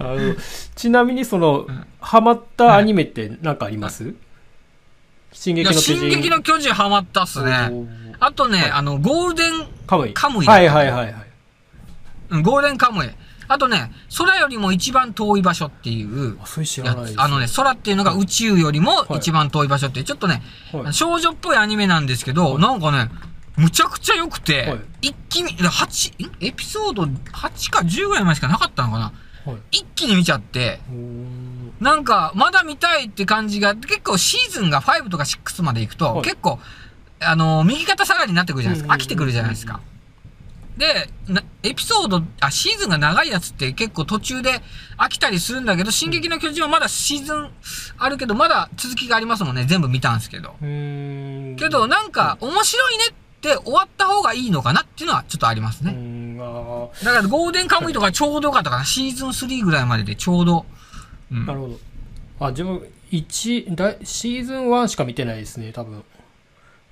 [0.00, 0.34] の
[0.74, 1.66] ちなみにその、
[2.00, 4.14] ハマったアニメって何かあります？
[5.34, 5.98] 進撃の巨人。
[5.98, 7.70] 進撃の巨人ハマったっすね。
[8.20, 9.52] あとね、あの、ゴールデン、
[9.86, 10.14] カムイ。
[10.14, 11.14] カムイはいはいはいはい。
[12.30, 13.10] うんゴールデンカムイ。
[13.46, 17.14] あとね、空よりも一番遠い場所っていうあ、それ知らやないです。
[17.16, 17.20] つ。
[17.20, 20.42] あのね、空っていうのが宇宙よりもはい一番遠い場所っていう、ちょっとね、
[20.72, 23.10] はい少女っぽいアニメなんですけど、なんかね、
[23.56, 26.32] むちゃくちゃ良くて、はい一気に、8、ん？
[26.40, 29.04] エピソード8か10ぐらいまでしかなかったのかな？
[29.04, 29.23] はい
[29.70, 30.80] 一気に見ちゃって、
[31.80, 36.58] なんか、まだ見たいって感じが、結構シーズンが5とか6まで行くと、はい結構、
[37.20, 38.94] あのー右肩下がりになってくるじゃないですか。
[38.94, 39.80] うん飽きてくるじゃないですか。
[40.76, 44.60] で、なエピソード、あ、シーズンが長いやつって結構途中で
[44.98, 47.50] 飽きたりするんだけど、進撃の巨人はまだシーズン
[47.96, 49.64] あるけど、まだ続きがありますもんね。
[49.68, 50.56] 全部見たんですけど。
[50.60, 53.12] けど、なんか、面白いねっ
[53.44, 55.92] て終わった方がいいのかなっていうのはちょっとありますね。
[57.04, 58.84] だから、ゴールデンカムイとかちょうどよかったかな。
[58.84, 60.66] シーズン3ぐらいまででちょうど。
[61.30, 61.78] うんーなるほど。
[62.40, 66.02] あ、自分、1、だシーズン1しか見てないですね、多分。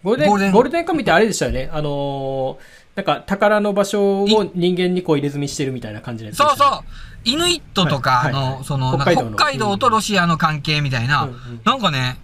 [0.03, 1.71] ゴールデン、ゴールデンカムイってあれでしたよね。
[1.73, 6.81] あのーなんか宝の場所を人間にこう入れ墨してるみたいな感じのやつでそうそう。
[7.25, 12.19] イヌイットとか、はいはいあの、その、北海道の北海道とロシアの関係みたいな、うんうんなんかね、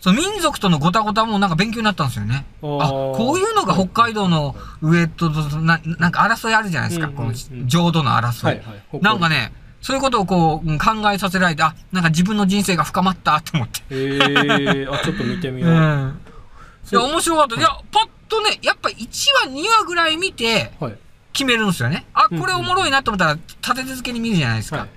[0.00, 2.46] その民族とのごたごたもなんか勉強になったんですよね。
[2.62, 7.06] あ、こういうのが北海道の上と、ななんか争いあるじゃないですか。
[7.06, 8.46] うんうんこうんの浄土の争い。
[8.46, 9.00] はいはい。
[9.02, 13.82] なんかね、そういうことをこう、うん考えさせられて、あ、なんか自分の人生が深まったって思って。
[13.90, 15.70] えー、あ、ちょっと見てみよう。
[15.70, 16.20] うん。
[16.90, 17.56] いや、面白かった。
[17.56, 18.94] いや、パッとね、やっぱ1
[19.46, 20.96] 話、2話ぐらい見て、はい。
[21.32, 22.06] 決めるんですよね。
[22.14, 24.78] あ、うんこれおもろいなと思ったら、立て続けに見るじゃないですか。
[24.78, 24.88] はい。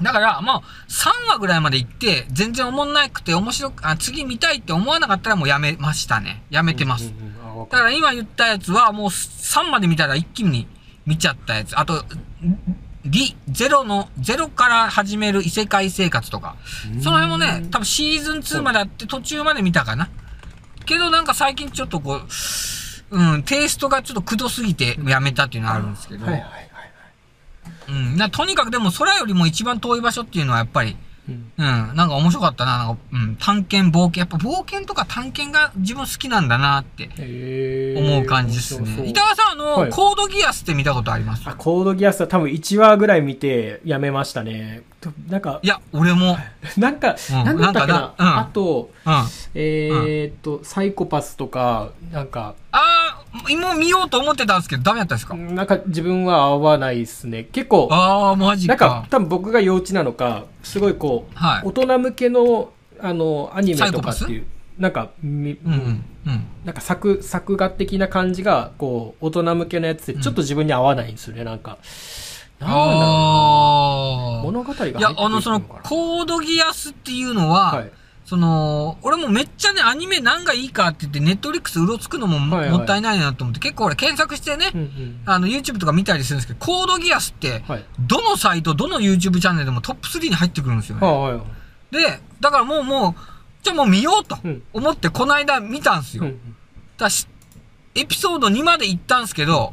[0.00, 6.44] だから、まあ、3話ぐらいまで行って、全然おもんなくて面白く、あ、次見たいって思わなかったらもうやめましたね。
[6.50, 7.12] やめてます。
[7.70, 10.68] だから今言ったやつはもう3まで見たら一気に
[11.04, 11.78] 見ちゃったやつ。
[11.78, 12.04] あと、
[13.04, 16.56] リ、ゼロの、ゼロから始める異世界生活とか。
[17.02, 20.08] その辺もね、多分シーズン2まであって途中まで見たかな。
[20.84, 22.20] けどなんか最近ちょっとこ
[23.10, 26.24] う、うん、テイストがちょっとくどすぎてやめたっていうのはあるんですけど。
[26.24, 26.67] はいはいはい。
[27.88, 28.16] うん。
[28.16, 30.96] なとにかくでも空よりも一番遠い場所っていうのはやっぱり、
[31.28, 32.78] うんうん、なんか面白かったな。
[32.78, 34.20] なんか、うん、探検、冒険。
[34.20, 38.86] やっぱ冒険とか探検が自分好きなんだなってえー思う感じですね。
[38.86, 41.42] 面白そう板川さん、あの、はいコードギアスって見たことあります？
[41.46, 44.82] あ、コードギアスは多分1話ぐらい見てやめましたね。
[45.02, 46.38] となんかい、や、俺も、
[46.78, 49.12] なんか、うんなんだったっけなかなうんあと、うん。
[49.12, 53.07] あえーっと、サイコパスとか、なんか、あー、
[53.48, 57.44] 今見ようと思ってたんですけど、ダメだったんですか、なんか自分は合わないですね。
[57.44, 58.72] 結構、ああ、マジか。
[58.72, 64.46] なんか多分僕が幼稚なのか、すごいこう、はい大人向けの、あの、アニメとかっていう、
[64.78, 66.04] なんか、みうんうん。
[66.26, 66.44] うん。
[66.64, 71.78] なんか作、作画的な感じが、こう、大人向けのやつで、ちょっと自分に合わないんですよね、なんか。
[72.60, 74.42] なんなんだろうなああ。
[74.42, 77.90] 物語がいや、あの、その、コードギアスっていうのは、はい。
[78.28, 85.20] その、俺もめっちゃね、アニメ何がいいかって言って、ネットフリックスうろつくのもも,、ったいないなと思って、結構俺検索してね、うんうん。
[85.24, 87.84] あの、YouTube とか見たりするんですけど、コードギアスって、はい。
[88.00, 91.06] どのサイト、どの YouTube チャンネルでもトップ3に入ってくるんですよね。
[91.06, 91.40] はいはい。
[91.90, 93.20] で、だからもうもう、
[93.62, 96.24] じゃあもう見ようとうん思って、この間見たんですよ。
[96.24, 96.56] うんうん。
[96.98, 97.26] だし
[97.94, 99.72] エピソード2まで行ったんですけど、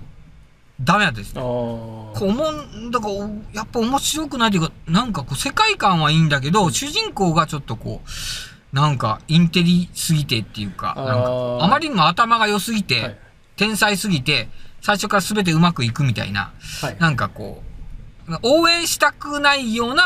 [0.81, 1.41] ダメだったですね。
[1.41, 13.17] あこう思ん、だから、おやっぱ面白くないというか、なんかこう、世界観はいいんだけど、主人公がちょっとこう、なんか、インテリすぎてっていうか、なんか、あまりにも頭が良すぎて、はい
[13.55, 14.49] 天才すぎて、
[14.81, 16.97] 最初から全てうまくいくみたいな、はい。
[16.99, 17.63] なんかこ
[18.27, 20.03] う、応援したくないような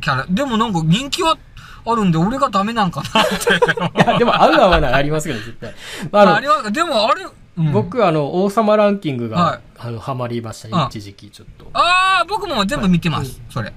[0.00, 0.26] キャラ。
[0.28, 1.38] でもなんか人気は
[1.84, 3.54] あるんで、俺がダメなんかなって。
[4.02, 5.74] いや、でも合う合わないありますけど、絶対。
[6.10, 7.26] まあ、あの、あれは、でもあれ、
[7.58, 11.70] うん僕、あの、王様ランキングが、はいあの、ハマりましたあね、一時期、ちょっと。
[11.72, 13.72] ああ、僕も全部見てます、はいそれ。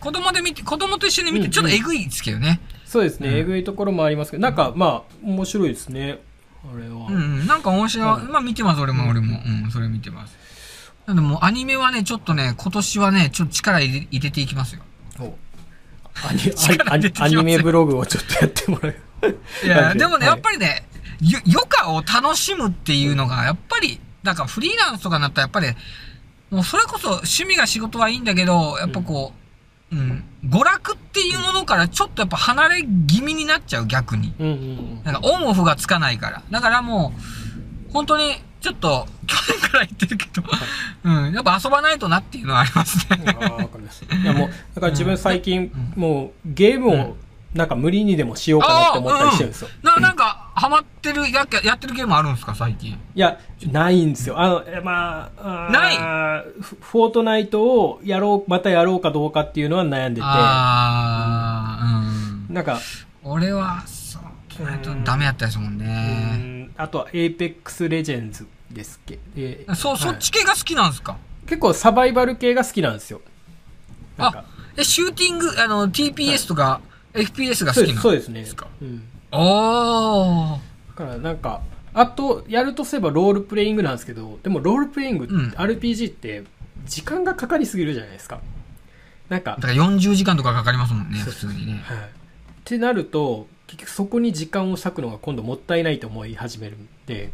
[0.00, 2.60] 子供で見て、子供と一緒に見て、うんうんちょっとえぐいですけどね。
[2.84, 6.18] そうですね、うんえぐいところもありますけど、なんか、まあ、面白いですね。
[6.64, 7.06] あれは。
[7.08, 8.06] うん、うん、なんか面白い。
[8.06, 9.40] はいまあ見てます、俺も、俺も。
[9.64, 10.36] うん、それ見てます。
[11.06, 14.82] なんでもうアニメはね、ちょっとね、今年はね、ちょっと力入れていきますよ。
[15.20, 15.36] お
[16.26, 16.32] ア
[16.96, 18.94] ニアニメブログをちょっとやってもらう。
[19.64, 20.86] いや、でもね、はいやっぱりね、
[21.20, 25.68] よ余暇を楽しむっていうのが、やっぱり、なんかフリーランスとかになったらやっぱり、
[26.50, 29.32] もうそれこそ趣味が仕事はいいんだけど、やっぱこ
[29.92, 34.34] う、うん、娯楽っていうものからちょっとやっぱ離れ気味になっちゃう、逆に。
[34.38, 35.04] うんうんうん。
[35.04, 36.42] なんかオンオフがつかないから。
[36.50, 37.12] だからも
[37.88, 40.42] う、本当に、ちょっと、 去年から言ってるけど、
[41.04, 43.36] うん、やっぱ遊ばないとなっていうのはありますね。
[43.40, 44.04] ああ、わかります。
[44.04, 47.16] いやもう、だから自分最近、もうゲームを
[47.54, 49.68] なんか無理にでもしようかなって思ったりしてるんですよ。
[49.82, 52.92] な、なんか、ハマってる、ややってるゲームあるんですか、最近？
[52.92, 53.38] いや、
[53.70, 54.40] ないんですよ。
[54.40, 55.96] あの、えまあ、ない？
[56.60, 61.86] フフォートナイトをやろう、またやろうかどうかっていうのは悩んでて、ああ、
[62.48, 62.54] うん。
[62.54, 62.80] なんか、
[63.22, 64.22] 俺は、そう、
[65.04, 65.86] ダメやったですもんうね。
[66.66, 71.16] んあとは Apex Legends ですっけでそう、そはいっち系が好きなんですか？
[71.46, 73.20] 結構サバイバル系が好きなんですよ。
[74.16, 74.44] なんか
[74.76, 76.80] え、シューティング、あの、TPS とか、
[77.14, 78.44] FPS が好そうですきなんそうですね。
[78.54, 80.58] かうんおー。
[80.88, 86.44] だからなんか、あと、やるとすればロールプレイングなんですけど、でもロールプレイング、うん RPG って
[86.86, 88.40] 時間がかかりすぎるじゃないですか。
[89.28, 91.82] なんか、だから40時間とかかかりますもんね、普通にね。
[91.84, 91.96] はい。
[91.96, 92.00] っ
[92.64, 97.32] てなると、結局そこに時間を割くのが今度もったいないと思い始めるんで、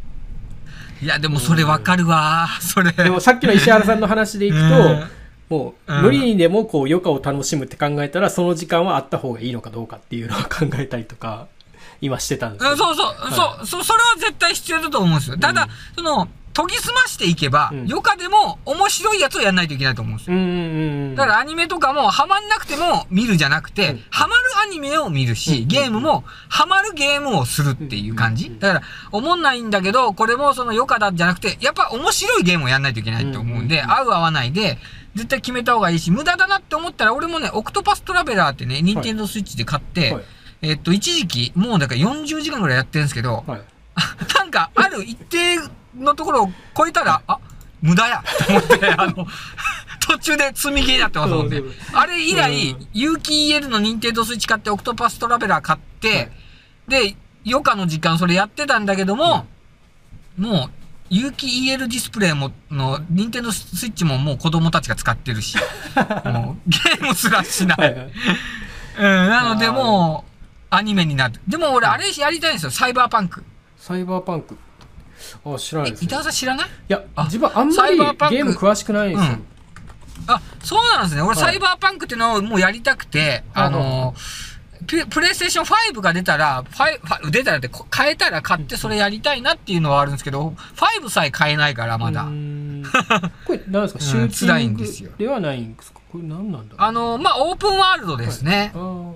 [1.02, 2.46] いや、でもそれわかるわ。
[2.60, 2.92] それ。
[2.92, 5.04] でもさっきの石原さんの話でいくと、うん
[5.50, 11.48] もう、うん無理にでもこう余暇を楽しむって考えたら、その時間はあった方がいいのかどうかっていうのを考えたりとか、
[12.00, 15.36] 今してたんですようんそうそう、そう、そ、それは絶対必要だと思うんですよ。
[15.36, 17.78] ただ、うんその、研ぎ澄ましていけば、うん。
[17.80, 20.36] 余暇でも面白いやつをやんないといけないと思うんですよ。
[20.36, 20.58] うんうんう
[21.12, 21.14] ん。
[21.14, 24.04] だからアニメとかもハマんなくても見るじゃなくて、うん。
[24.10, 25.68] ハマるアニメを見るし、うん。
[25.68, 28.48] ゲームもハマるゲームをするっていう感じ。
[28.48, 28.58] うん。
[28.58, 28.82] だから、
[29.12, 33.90] 思んないんだけど、これもその余暇だじゃなくて、やっぱ面白いゲームをやんないといけないと思うんで、うん。
[33.90, 34.78] 合う合わないで、
[35.14, 40.24] 絶対決めた方がいいし、無駄だなって思ったら、俺もね、オクトパストラベラーってね、ニンテンドースイッチで買って、はい。
[40.62, 43.60] えっと、一時期、もうだから40時間ぐらいやってるんですけど、はい。
[44.38, 45.56] なんか、ある一定
[45.96, 47.38] のところを超えたら、あ、
[47.80, 49.26] 無駄やと思って、あの、
[50.00, 51.60] 途中で積み切りになってますもんね。
[51.92, 56.30] あれ以来うん、有機 EL の任天堂スイッチ買って、オクトパストラベラー買って、
[56.88, 59.46] で、余暇の時間それやってたんだけども、
[60.36, 60.79] もう、
[61.10, 65.56] 有機 EL ディスプレイも、の、任天堂スイッチももう子供たちが使ってるし、
[66.24, 67.78] もう、ゲームすらしない。
[67.78, 68.10] はいはい。
[68.96, 71.40] うん、なのでもう、アニメになって。
[71.48, 73.44] でも俺、あれやりたいんですよ、サイバーパンク。
[73.76, 74.56] サイバーパンク。
[75.44, 76.16] あ、知らないですね。
[76.16, 76.68] 尾さん知らない？
[76.68, 79.38] いやあ、自分あんまりゲーム詳しくないんですよ。
[80.28, 81.22] あ、そうなんですね。
[81.22, 84.20] 俺、はいサイバーパンクっていうのをもうやりたくて、はいあのプ、
[84.86, 85.64] プレイステーション
[85.94, 92.24] 5が出たら、ファイファ出たらって、こ変えたら買ってそれやりたいなっていうのはあるんですけど、5さえ買えないから、まだ。
[93.46, 95.10] これ、何ですか、シューティングんですよ。
[95.18, 96.00] ではないんですか？
[96.10, 96.86] これ何なんだろう？
[96.86, 98.72] あの、まあ、オープンワールドですね。
[98.74, 98.78] あ。
[98.78, 99.14] ー。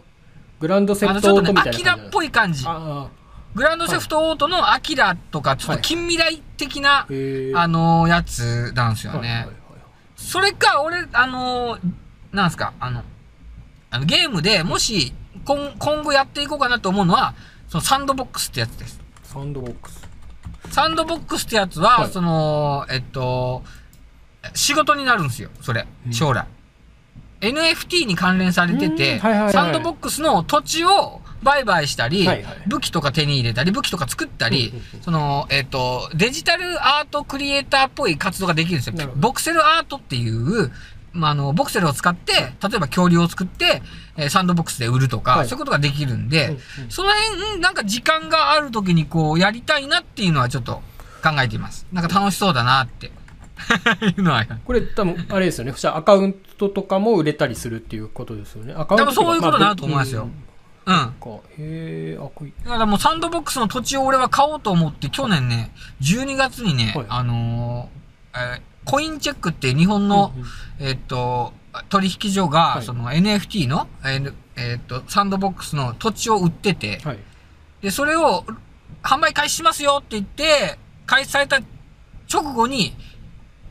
[0.60, 2.64] グランドセフトオートちょっとね、アキラっみたいな感じぽい感じ。
[2.66, 3.06] あ
[3.54, 7.58] グランドセフトオートのアキラとか、ちょっと近未来的なあ、、へー。
[7.58, 9.18] あの、やつなんですよね。
[9.18, 9.54] はいはいはい。
[10.16, 11.80] それか、俺、あのー
[12.32, 13.04] なんすか、あの、
[13.90, 17.34] あのゲームでもし、今、今後やっていこうかなと思うのは、
[17.68, 19.00] そのサンドボックスってやつです。
[19.22, 20.08] サンドボックス。
[20.70, 23.62] サンドボックスってやつは、はいその、えっと、
[24.54, 26.46] 仕事になるんですよ、それう、ん将来。
[27.40, 39.16] NFT に関連されてて、うんはいはいはいサンドボックスの土地を売買したり、はいはい武器とか手に入れたり、武器とか作ったり、うんうんうんその、えっ、と、デジタルアートクリエイターっぽい活動ができるんですよなるほ。
[39.16, 40.72] どボクセルアートっていう、
[41.14, 43.82] まあ、あの、ボクセルを使って、例えば恐竜を作って、
[44.16, 50.82] えーサンドボックスで売るとか、はいそういうことができるんで、うんうんその辺、なんか時間がある時にこう、やりたいなっていうのはちょっと
[51.22, 51.86] 考えています。
[51.92, 53.10] なんか楽しそうだなって。
[54.02, 54.44] いうのは。
[54.64, 55.72] これ多分、あれですよね。
[55.84, 58.74] アカウントとかも売れたりするっていうことですよね。
[58.76, 60.28] アカウント多分そういうことだなと思いますよ
[60.84, 61.14] まあうん。
[61.18, 62.52] ぶかへえ、あ、こい。
[62.64, 65.72] だからもうサンドボックスの土地を俺は買おうと思って、去年ね、
[66.02, 70.32] 12月にね、はいあのーえーコインチェックって日本の、
[70.78, 71.52] えっと、
[71.88, 72.84] 取引所が、はい。
[72.84, 77.18] その NFT の、えっと、サンドボックスの土地を売ってて、はい。
[77.82, 78.44] で、それを
[79.02, 81.60] 販売開始しますよって言って、開始された
[82.32, 82.94] 直後に、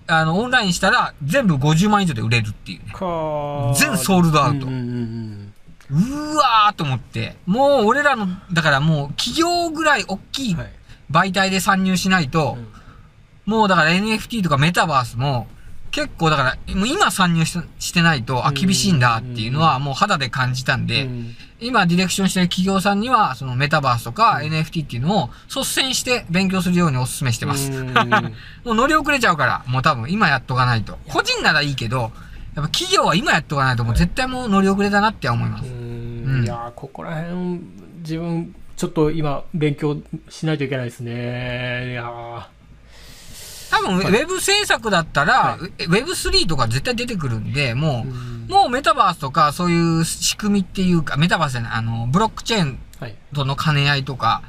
[0.07, 2.85] あの、オンラインしたら全部50万以上で売れるっていうね。
[2.91, 4.67] 全ソールドアウト。
[5.89, 10.57] うわーと思って、もう俺らの、だからもう企業ぐらい大きい。
[11.11, 12.82] 媒体で参入しないと、うん
[13.45, 15.47] もうだから NFT とかメタバースも、
[15.91, 27.71] 結構だから、もう今参入ししてないと、あ、うん厳しいんだっていうのはもう肌で感じたんで、うん今ディレクションしてる企業さんには、そのメタバースとかうん NFT っていうのを率先して勉強するようにお勧めしてます。
[27.71, 27.93] うん
[28.65, 30.97] もう乗り遅れちゃうから、もう多分今やっとかないと。
[31.07, 32.11] 個人ならいいけど、
[32.55, 35.65] やっぱ企業は今やっとかないともう絶対もう乗り遅れだなって思います。
[35.65, 37.61] うんうんいやーここら辺、
[37.99, 39.97] 自分、ちょっと今、勉強
[40.29, 41.91] しないといけないですね。
[41.91, 42.43] いやー
[43.73, 53.15] 多分、ウはいェブ制作だったら、はウェブ3とか絶対出てくるんで、もう、うんもうメタバースとか、そういう仕組みっていうか、メタバースじゃない、あの、ブロックチェーンはい。
[53.33, 54.43] との兼ね合いとか、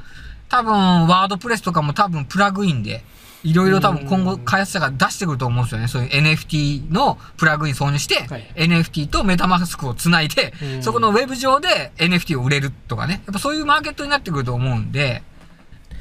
[0.48, 0.72] 多分、
[1.06, 3.04] ワードプレスとかも多分プラグインで、
[3.44, 5.88] いろいろ多分今後開発者が出してくると思うんですよね。
[5.88, 13.22] そういう NFT のプラグイン挿入して、はい NFT とメタマスクをつないで、うんそこのウェブ上で NFT を売れるとかね。
[13.26, 15.22] やっぱそういうマーケットになってくると思うんで、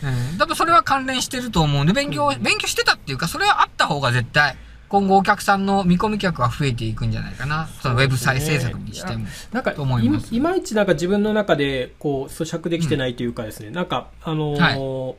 [0.04, 0.38] うん。
[0.38, 4.58] 多分それは関連してると思うんで、勉強、勉強してたっていうか、それはあった方が絶対、
[4.90, 7.68] 今後お客さんの見込み客は増えていくんじゃないかな。
[7.82, 9.26] そのウェブ再制作にしても。
[9.52, 15.16] なんかいいいまいちなんか自分の中でこう咀嚼できてないというかですね、なんかあのー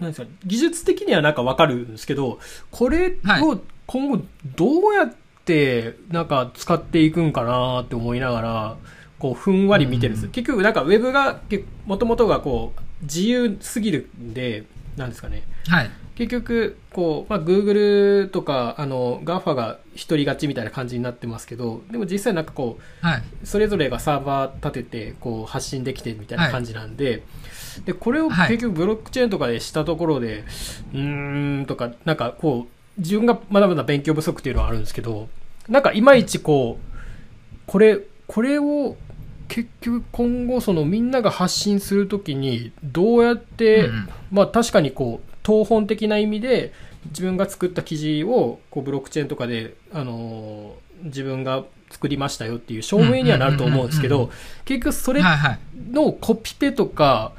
[0.00, 2.38] なんですか技術的にはなんかわかるんですけど
[2.70, 3.42] これはい。
[3.42, 4.20] を今後
[4.54, 8.76] どうやってなんか使っていくんかなって思いながら
[9.18, 10.32] こうふんわり見てるんです、うん。
[10.32, 11.40] 結局なんかウェブが
[11.86, 14.64] もともとがこう自由すぎるんで
[14.96, 15.90] なんですかねはい。
[16.16, 23.22] 結局こう、まあ、Google とかあの GAFA が一人勝ちみたいな感じになってますけどでも実際なんかこうはい。
[23.44, 27.22] それぞれがサーバー立ててこう発信できてみたいな感じなんで,、
[27.84, 30.44] でこれをはい結局ブロックチェーンとかでしたところで、
[30.92, 35.28] うーんとかなんかこう自分がまだまだ勉強不足っていうのはあるんですけど
[35.68, 36.98] なんかいまいちこう
[37.66, 38.96] これこれを
[39.48, 44.08] 結局今後そのみんなが発信するときにどうやって、うんうん。
[44.30, 46.72] まあ確かにこう東本的な意味で
[47.06, 54.30] 自分が作った記事をこうブロックチェーンとかで、あのー自分が作りましたよっていう証明にはなると思うんですけど
[54.64, 55.58] 結局それはいはい。
[55.92, 57.32] のコピペとか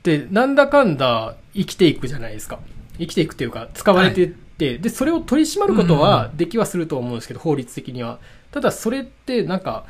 [0.00, 2.58] ってなんだかんだ生きていくじゃないですか。
[2.98, 8.18] 生きていくっていうか使われてって、でそれを取り締まることはできはすると思うんですけど法律的には。
[8.50, 9.86] ただそれってなんか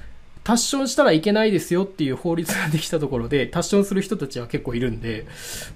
[0.46, 5.26] タッションしたらいけないですよっていう法律ができたところでタッションする人たちは結構いるんで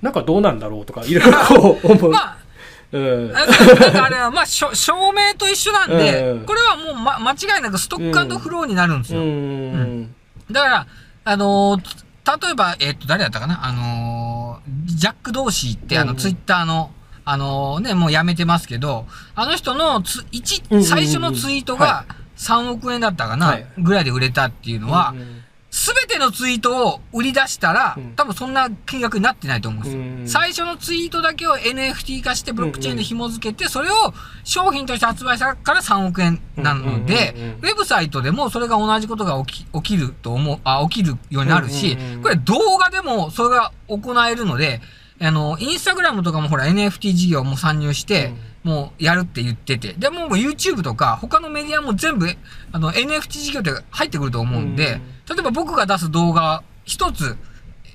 [0.00, 2.38] なんかどうなんだろうとかいろいろこう思う、まあ、
[2.92, 4.68] うん、あなんかあれは、まあ、証
[5.12, 6.46] 明と一緒なんで、うん。
[6.46, 9.24] これはもう、ま、間違いなくストックフローになるんですうよ。
[9.24, 10.14] ん。
[10.50, 10.86] だから、
[11.24, 12.04] あのーつ
[12.42, 13.64] 例えば、えっと、誰だったかな？
[13.64, 16.16] あのージャック・ドーシーって、あの、うん。
[16.16, 16.92] ツイッターの、
[17.24, 19.06] あのーね、もうやめてますけど、
[19.36, 22.06] あの人のつ、一最初のツイートが
[22.40, 23.66] 3億円だったかな、はい。
[23.78, 25.40] ぐらいで売れたっていうのはう、ん
[25.72, 28.14] すべてのツイートを売り出したら、うん。
[28.16, 30.02] 多分そんな金額になってないと思うんですよ。
[30.02, 34.12] うん最初のツイートだけを NFT 化してブロックチェーンで紐付けて、それを
[34.44, 44.80] 商品として発売したから3億円なのでうんうんうんうん、ウェブサイトでもそれが同じことが起き起きると思う、あ、起きるようになるしうんうんうん、これ動画でもそれが行えるので、
[45.20, 49.94] あの、インスタグラムとかもほら NFT 事業も参入して、もうやるって言ってて。
[49.94, 52.28] でももう YouTube とか他のメディアも全部、
[52.72, 57.36] あの NFT 事業って入ってくると思うんで、例えば僕が出す動画一つ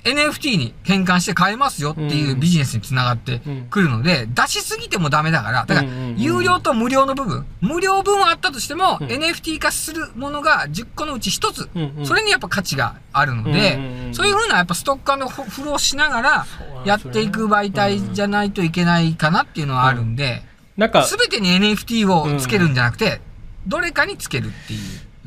[0.05, 9.07] NFT に変換して買えますよっていうビジネスにつながってくるので、出しすぎてもダメだから、だから有料と無料の部分、無料分はあったとしても、うん。
[9.07, 11.69] NFT 化するものが10個のうち1つ、
[12.07, 16.45] それにやっぱ価値があるので、そういうふうなやっぱストックフローしながら
[16.85, 20.43] やっていく媒体じゃないといけないかなっていうのはあるんで、
[20.77, 23.21] なんかすべてに NFT をつけるんじゃなくて、
[23.67, 24.79] どれかにつけるっていう。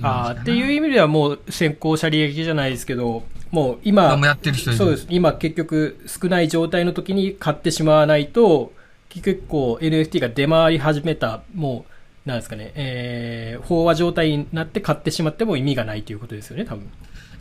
[0.02, 5.06] あーっていう意味ではもう先行者利益じゃないですけど、もう今、もうやってる人そうです。
[5.08, 8.72] 今結局少ない状態の時に買ってしまわないと、
[9.08, 11.86] 結構 NFT が出回り始めた、も
[12.26, 16.90] う、なんですかね、えー、飽和状態になって買ってしまっても意味がないということですよね、多分。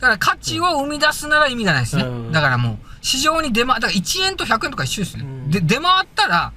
[0.00, 2.04] から価値を生み出すなら意味がないですね。
[2.04, 5.24] うんだからもう、市場に出回、だから1円と100円とか一緒ですね。
[5.24, 6.52] うんで、出回ったら、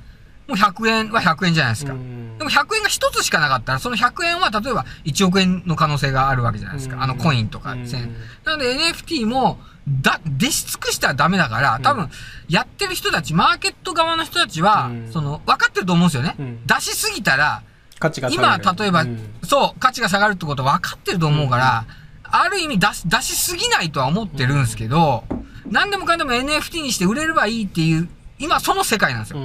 [0.52, 1.94] もう100円は100円じゃないですか。
[1.94, 2.38] うん。
[2.38, 6.98] でも100円が1つしかなかったら、その100円は例えば1億円の可能性があるわけじゃないですか。
[6.98, 7.04] うん。
[7.04, 7.84] あのコインとかうん。
[7.84, 8.12] ですね。
[8.44, 12.10] なので NFT も、だ、出し尽くしたらダメだから、多分、
[12.48, 15.12] やってる人たち、マーケット側の人たちは、うん。
[15.12, 16.36] その、分かってると思うんですよね。
[16.38, 16.68] うん。
[16.68, 17.64] 出しすぎたら、
[17.98, 18.78] 価値が下今、がる。
[18.78, 19.20] 例えば、うん。
[19.44, 21.86] そう、価値が下がるってこと分かってると思うから、
[22.24, 25.24] ある意味出し、出しすぎないとは思ってるんですけど、
[25.72, 29.40] 何でもかんでも NFT にして売れればいいっていう、今その世界なんですよ。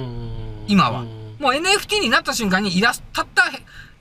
[0.67, 0.71] うん。
[0.71, 1.01] 今は。
[1.01, 3.43] うんもう NFT になった瞬間にイラスト、たった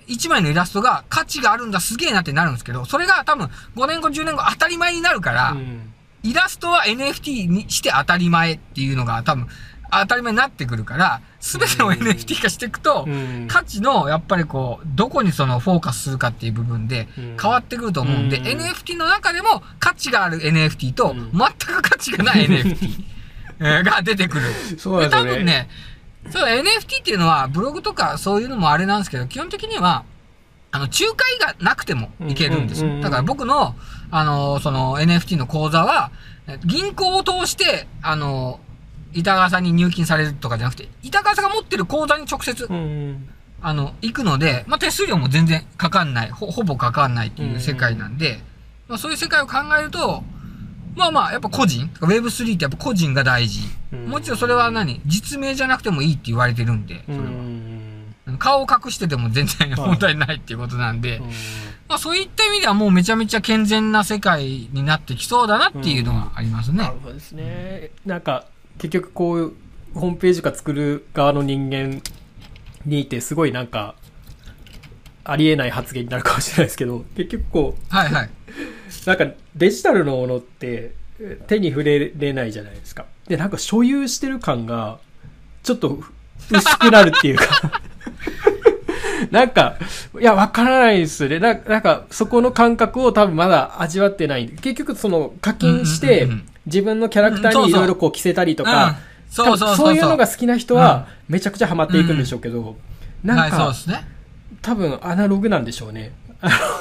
[0.08, 5.92] 1枚のイラストが価値があるんだ、すげえなってなるんですけど、それが多分5年後、10年後当たり前になるから、うん。
[6.22, 9.46] イラストは NFT にして当たり前っていうのが多分
[9.92, 13.46] 当たり前になってくるから、すべてを NFT 化していくと、うん。
[13.48, 17.36] 価値のやっぱりこう、どこにそのフォーカスするかっていう部分でうん。
[17.40, 18.44] 変わってくると思うんで、うん。
[18.44, 21.30] NFT の中でも価値がある NFT とうん。
[21.32, 23.04] 全く価値がない NFT
[23.60, 24.44] えー が出てくる。
[24.78, 25.30] そうですよね。
[25.32, 25.68] 多分ね、
[26.30, 30.04] そう NFT っていうのはブログとかそういうのもあれなんですけど、基本的には、
[30.72, 33.00] あの、仲介がなくてもいけるんですよ。
[33.00, 33.74] だから僕の、
[34.10, 36.10] あの、その NFT の口座は、
[36.64, 38.60] 銀行を通して、あの、
[39.12, 42.68] 板川さんに入金されるとかじゃなくて、板川さんが持ってる口座に直接、
[43.62, 48.40] あの、行くので、まあ、手数料も全然かかんない、ほ、ほぼかかんないっていう世界なんで、
[48.88, 50.22] まあ、そういう世界を考えると、
[50.96, 53.60] まあまあ、やっぱ個人 ?Web3 ってやっぱ個人が大事。
[54.06, 55.00] もちろんそれは何？
[55.04, 57.46] 実名じゃなくてもいいって言われてるんで、それは。
[58.38, 61.20] 顔を隠してても全然問題ないっていうことなんで、
[61.88, 66.78] まあそういった意味ではもうめちゃめちゃ健全な世界になってきそうだなっていうのはありますね。
[66.78, 67.90] なるほどですね。
[68.04, 68.46] なんか、
[68.78, 69.52] 結局こういう
[69.94, 72.02] ホームページが作る側の人間
[72.84, 73.94] にいてすごいなんか、
[75.24, 78.30] ありえない発言になるかもしれないですけど、結局こう、はいはい。
[79.06, 80.92] なんかデジタルのものって
[81.46, 83.06] 手に触れれないじゃないですか。
[83.26, 84.98] で、なんか所有してる感が
[85.62, 85.98] ちょっと
[86.50, 87.44] 薄くなるっていうか
[89.30, 89.76] なんか、
[90.20, 91.38] いや、わからないですね。
[91.38, 94.48] ななんか、そこの感覚を多分まだ味わってない。
[94.48, 96.28] 結局、その、課金して、
[96.66, 98.98] 自分のキャラクターにいろいろこう着せたりとか、
[99.30, 102.76] そうそうそういうのが好きな人は、めちゃくちゃハマっていくんでしょうけど、
[103.24, 103.74] なんか、
[104.62, 106.12] 多分アナログなんでしょうね。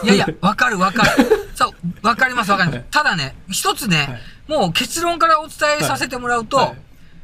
[0.03, 1.49] いやいや、わかるわかる。
[1.55, 2.83] そう、わかりますわかります。
[2.91, 6.75] ただね、一つね、もう結論からお伝えさせてもらうと、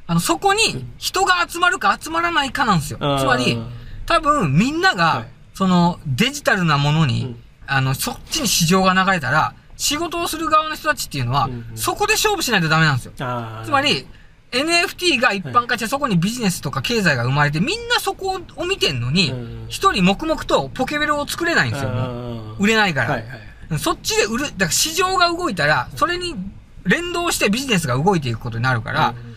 [0.07, 2.99] あの、そこに人が集まるか集まらないかなんですよ。
[3.19, 3.61] つまり、
[4.05, 7.35] 多分みんなが、そのデジタルなものに、
[7.67, 13.13] あの、そっちに市場が流れたら、仕事をする側の人たちっていうのは、そこで勝負しないとダメなんですよ。
[13.65, 14.07] つまり、
[14.51, 19.33] NFT が一般化してそこにビジネスとか経済が生まれてみんなそこを見てんのに、
[19.69, 21.89] 一人黙々とポケベルを作れないんですよ。
[22.59, 23.77] 売れないから。
[23.77, 26.35] そっちで売る、だから市場が動いたら、それに
[26.83, 29.30] 連動してビジネスが動いていくことになるから、うん。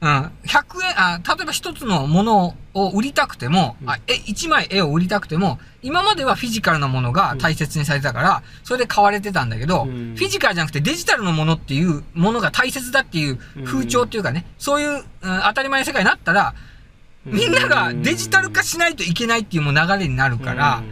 [0.00, 16.54] 100円、あ、例えば一つのものを売りたくても、うん、あ、え、一枚絵を売りたくても、今まではフィジカルなものが大切にされてたから、それで買われてたんだけど、うん、フィジカルじゃなくてデジタルのものっていうものが大切だっていう風潮っていうかね、そういう、うん、当たり前の世界になったら、
[17.26, 20.82] みんながデジタル化しないといけないっていうもう流れになるから、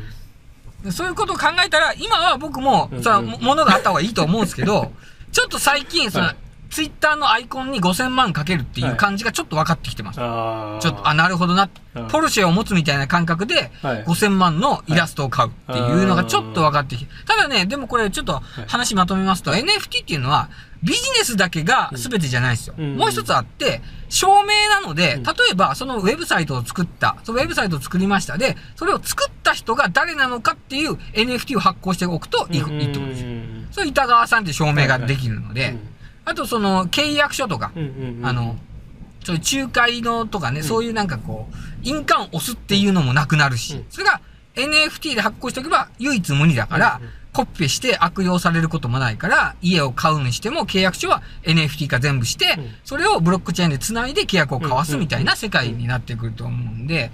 [0.93, 4.93] そういうことを考えたら、今は僕も、その、ものがあった方がいいと思うんですけど、
[5.33, 6.33] ちょっと最近、その、
[6.71, 10.21] ツイッターのアイコンに5000万かけるっていう感じがちょっと分かってきてます。
[10.21, 11.69] はい、ちょっと、あ、なるほどな。
[12.11, 17.11] ポルシェを持つみたいな感覚で、5000万のイラストを買うっていうのがちょっと分かってきて。
[17.27, 20.51] ただね、でもこれちょっと話まとめますと、NFT っていうのは、
[20.83, 22.75] ビジネスだけが全てじゃないですよ。
[22.77, 33.29] もう一つあって、証明なので、例えばそのウェブサイトを作った、そのウェブサイトを作りましたで、それを作った人が誰なのかっていう NFT を発行しておくといいってことですよ。
[33.73, 35.77] それ板川さんって証明ができるので、
[36.29, 37.72] あとその契約書とか、
[38.22, 38.57] あの、
[39.24, 44.20] そういう仲介のとかね、うん、そういうなんかこう、印鑑を押すっていうのもなくなるし、うん、それが
[44.55, 47.01] NFT で発行しておけば唯一無二だから、
[47.33, 57.11] コピペして悪用されることもないから、家を買うにしても契約書は NFT 化全部して、それをブロックチェーンで繋いで契約を交わすみたいな世界になってくると思うんで、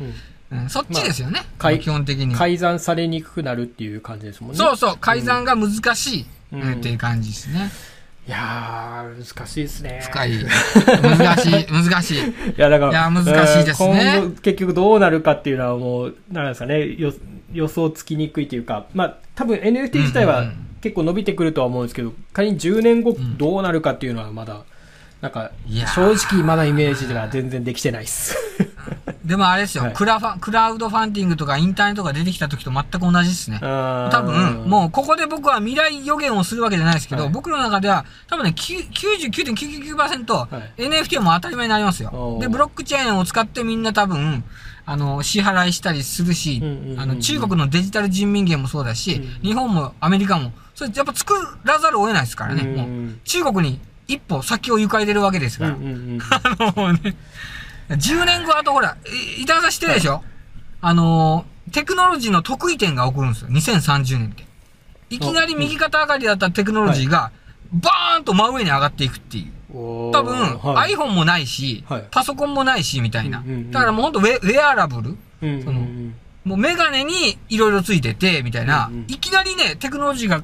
[0.51, 2.35] うん、そっちですよね、まあ、基本的に。
[2.35, 4.57] 改ざんされにくくなるっていう感じですもんね。
[4.57, 7.71] そうそう、改ざんが難しい、うん、っていう感じですね。
[8.27, 10.01] いやー、難しいですね。
[10.03, 10.33] 深い。
[11.03, 12.19] 難しい、 難しい。
[12.19, 12.23] い
[12.57, 14.17] や、だから、いや、難しいですね。
[14.19, 16.97] 今後、結局どうなるかっていうのはもう、なんですかね、
[17.53, 24.63] 予想つきにくいというか、まあ、多分 NFT 自体は結構伸びてくるとは思うんですけど、仮に10年後どうなるかっていうのはまだ、
[25.25, 25.51] なんか、
[25.95, 28.37] 正直まだイメージでは全然できてないっす。
[29.25, 33.59] でもあれですよ、はい、クラファ、クラウドファンディングとかインターネットが出てきた時と全く同じですね。
[33.59, 40.47] 多分、もうここで僕は未来予言をするわけじゃないですけど、はい、僕の中では多分ね、99.999%、は
[40.77, 42.37] い、NFT も当たり前になりますよ。
[42.39, 44.45] で、ブロックチェーンを使ってみんな多分、
[44.85, 46.63] あの、支払いしたりするし、
[46.99, 51.33] あの、中国のデジタル人民元もそうだし、うん、日本もアメリカも、それやっぱ作
[51.65, 52.65] らざるを得ないですからね。
[52.65, 55.71] もう、中国に一歩先を行かれてるわけですから。
[55.77, 57.17] あのね、
[57.91, 58.97] 10年後、あとほら、
[59.39, 60.23] 板田さん知ってるでしょ、はい、
[60.83, 63.49] あのー、テクノロジーの得意点が起こるんですよ。
[63.49, 64.45] 2030年って。
[65.11, 67.31] いきなり右肩上がりだったテクノロジーが、
[67.73, 69.53] バーンと真上に上がっていくっていう。
[70.13, 73.43] 多分、はい、iPhone もないし、はい、パソコンもないし、みたいな。
[73.71, 75.17] だからもうほんとウェウェアラブル、
[75.63, 75.81] その
[76.45, 80.43] もうメガネにいろいろついてて、みたいな、いきなりね、テクノロジーが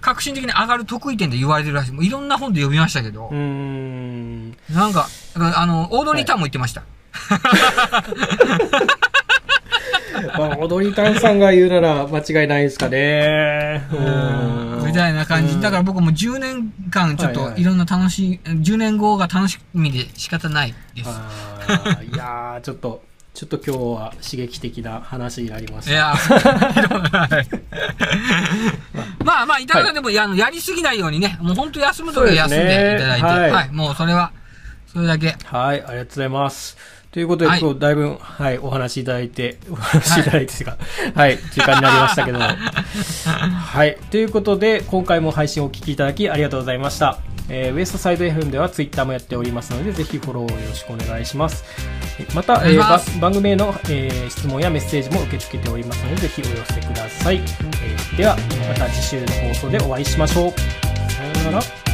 [0.00, 1.92] 革新的に上がる得意点で言われてるらしい。
[1.92, 3.30] もういろんな本で読みましたけど。
[3.30, 3.36] な
[4.88, 6.82] んか、あの、オードリー・タンも言ってました。
[10.38, 13.86] まあ、オードリー・タンさんが言うなら間違いないですかね。
[14.84, 15.60] みたいな感じ。
[15.60, 21.10] だから僕も10年間ちょっといろんな楽しい、はいはい、10年後が楽しみで仕方ないです。
[22.12, 23.02] いやー、ちょっと、
[23.36, 25.90] ちょっと今日は刺激的な話になりました。
[25.90, 27.46] いや、はい
[29.22, 34.32] まあまあ、いただでも、ややりすぎないようにね、もう本当休むときは休んでいただいて、ねはいはい、もうそれは、
[34.90, 35.36] それだけ。
[35.44, 36.78] はい、ありがとうございます。
[37.16, 40.76] ということで、はい今日だいぶ、はい、お話しいただいて、お話しいただいてですが、
[41.14, 42.44] はい、時間になりましたけども。
[42.44, 47.18] はい、ということで、今回も配信をお聞きいただきありがとうございました。
[47.48, 51.64] えーウエストサイド FM ではツイッターもやっておりますので、ぜひフォローをよろしくお願いします。
[52.20, 57.36] えまた、えーば番組への、えー質問やメッセージも受け付けておりますので、ぜひお寄せください。
[57.36, 58.36] えーでは、
[58.68, 60.50] また次週の放送でお会いしましょう。
[61.10, 61.85] さようなら。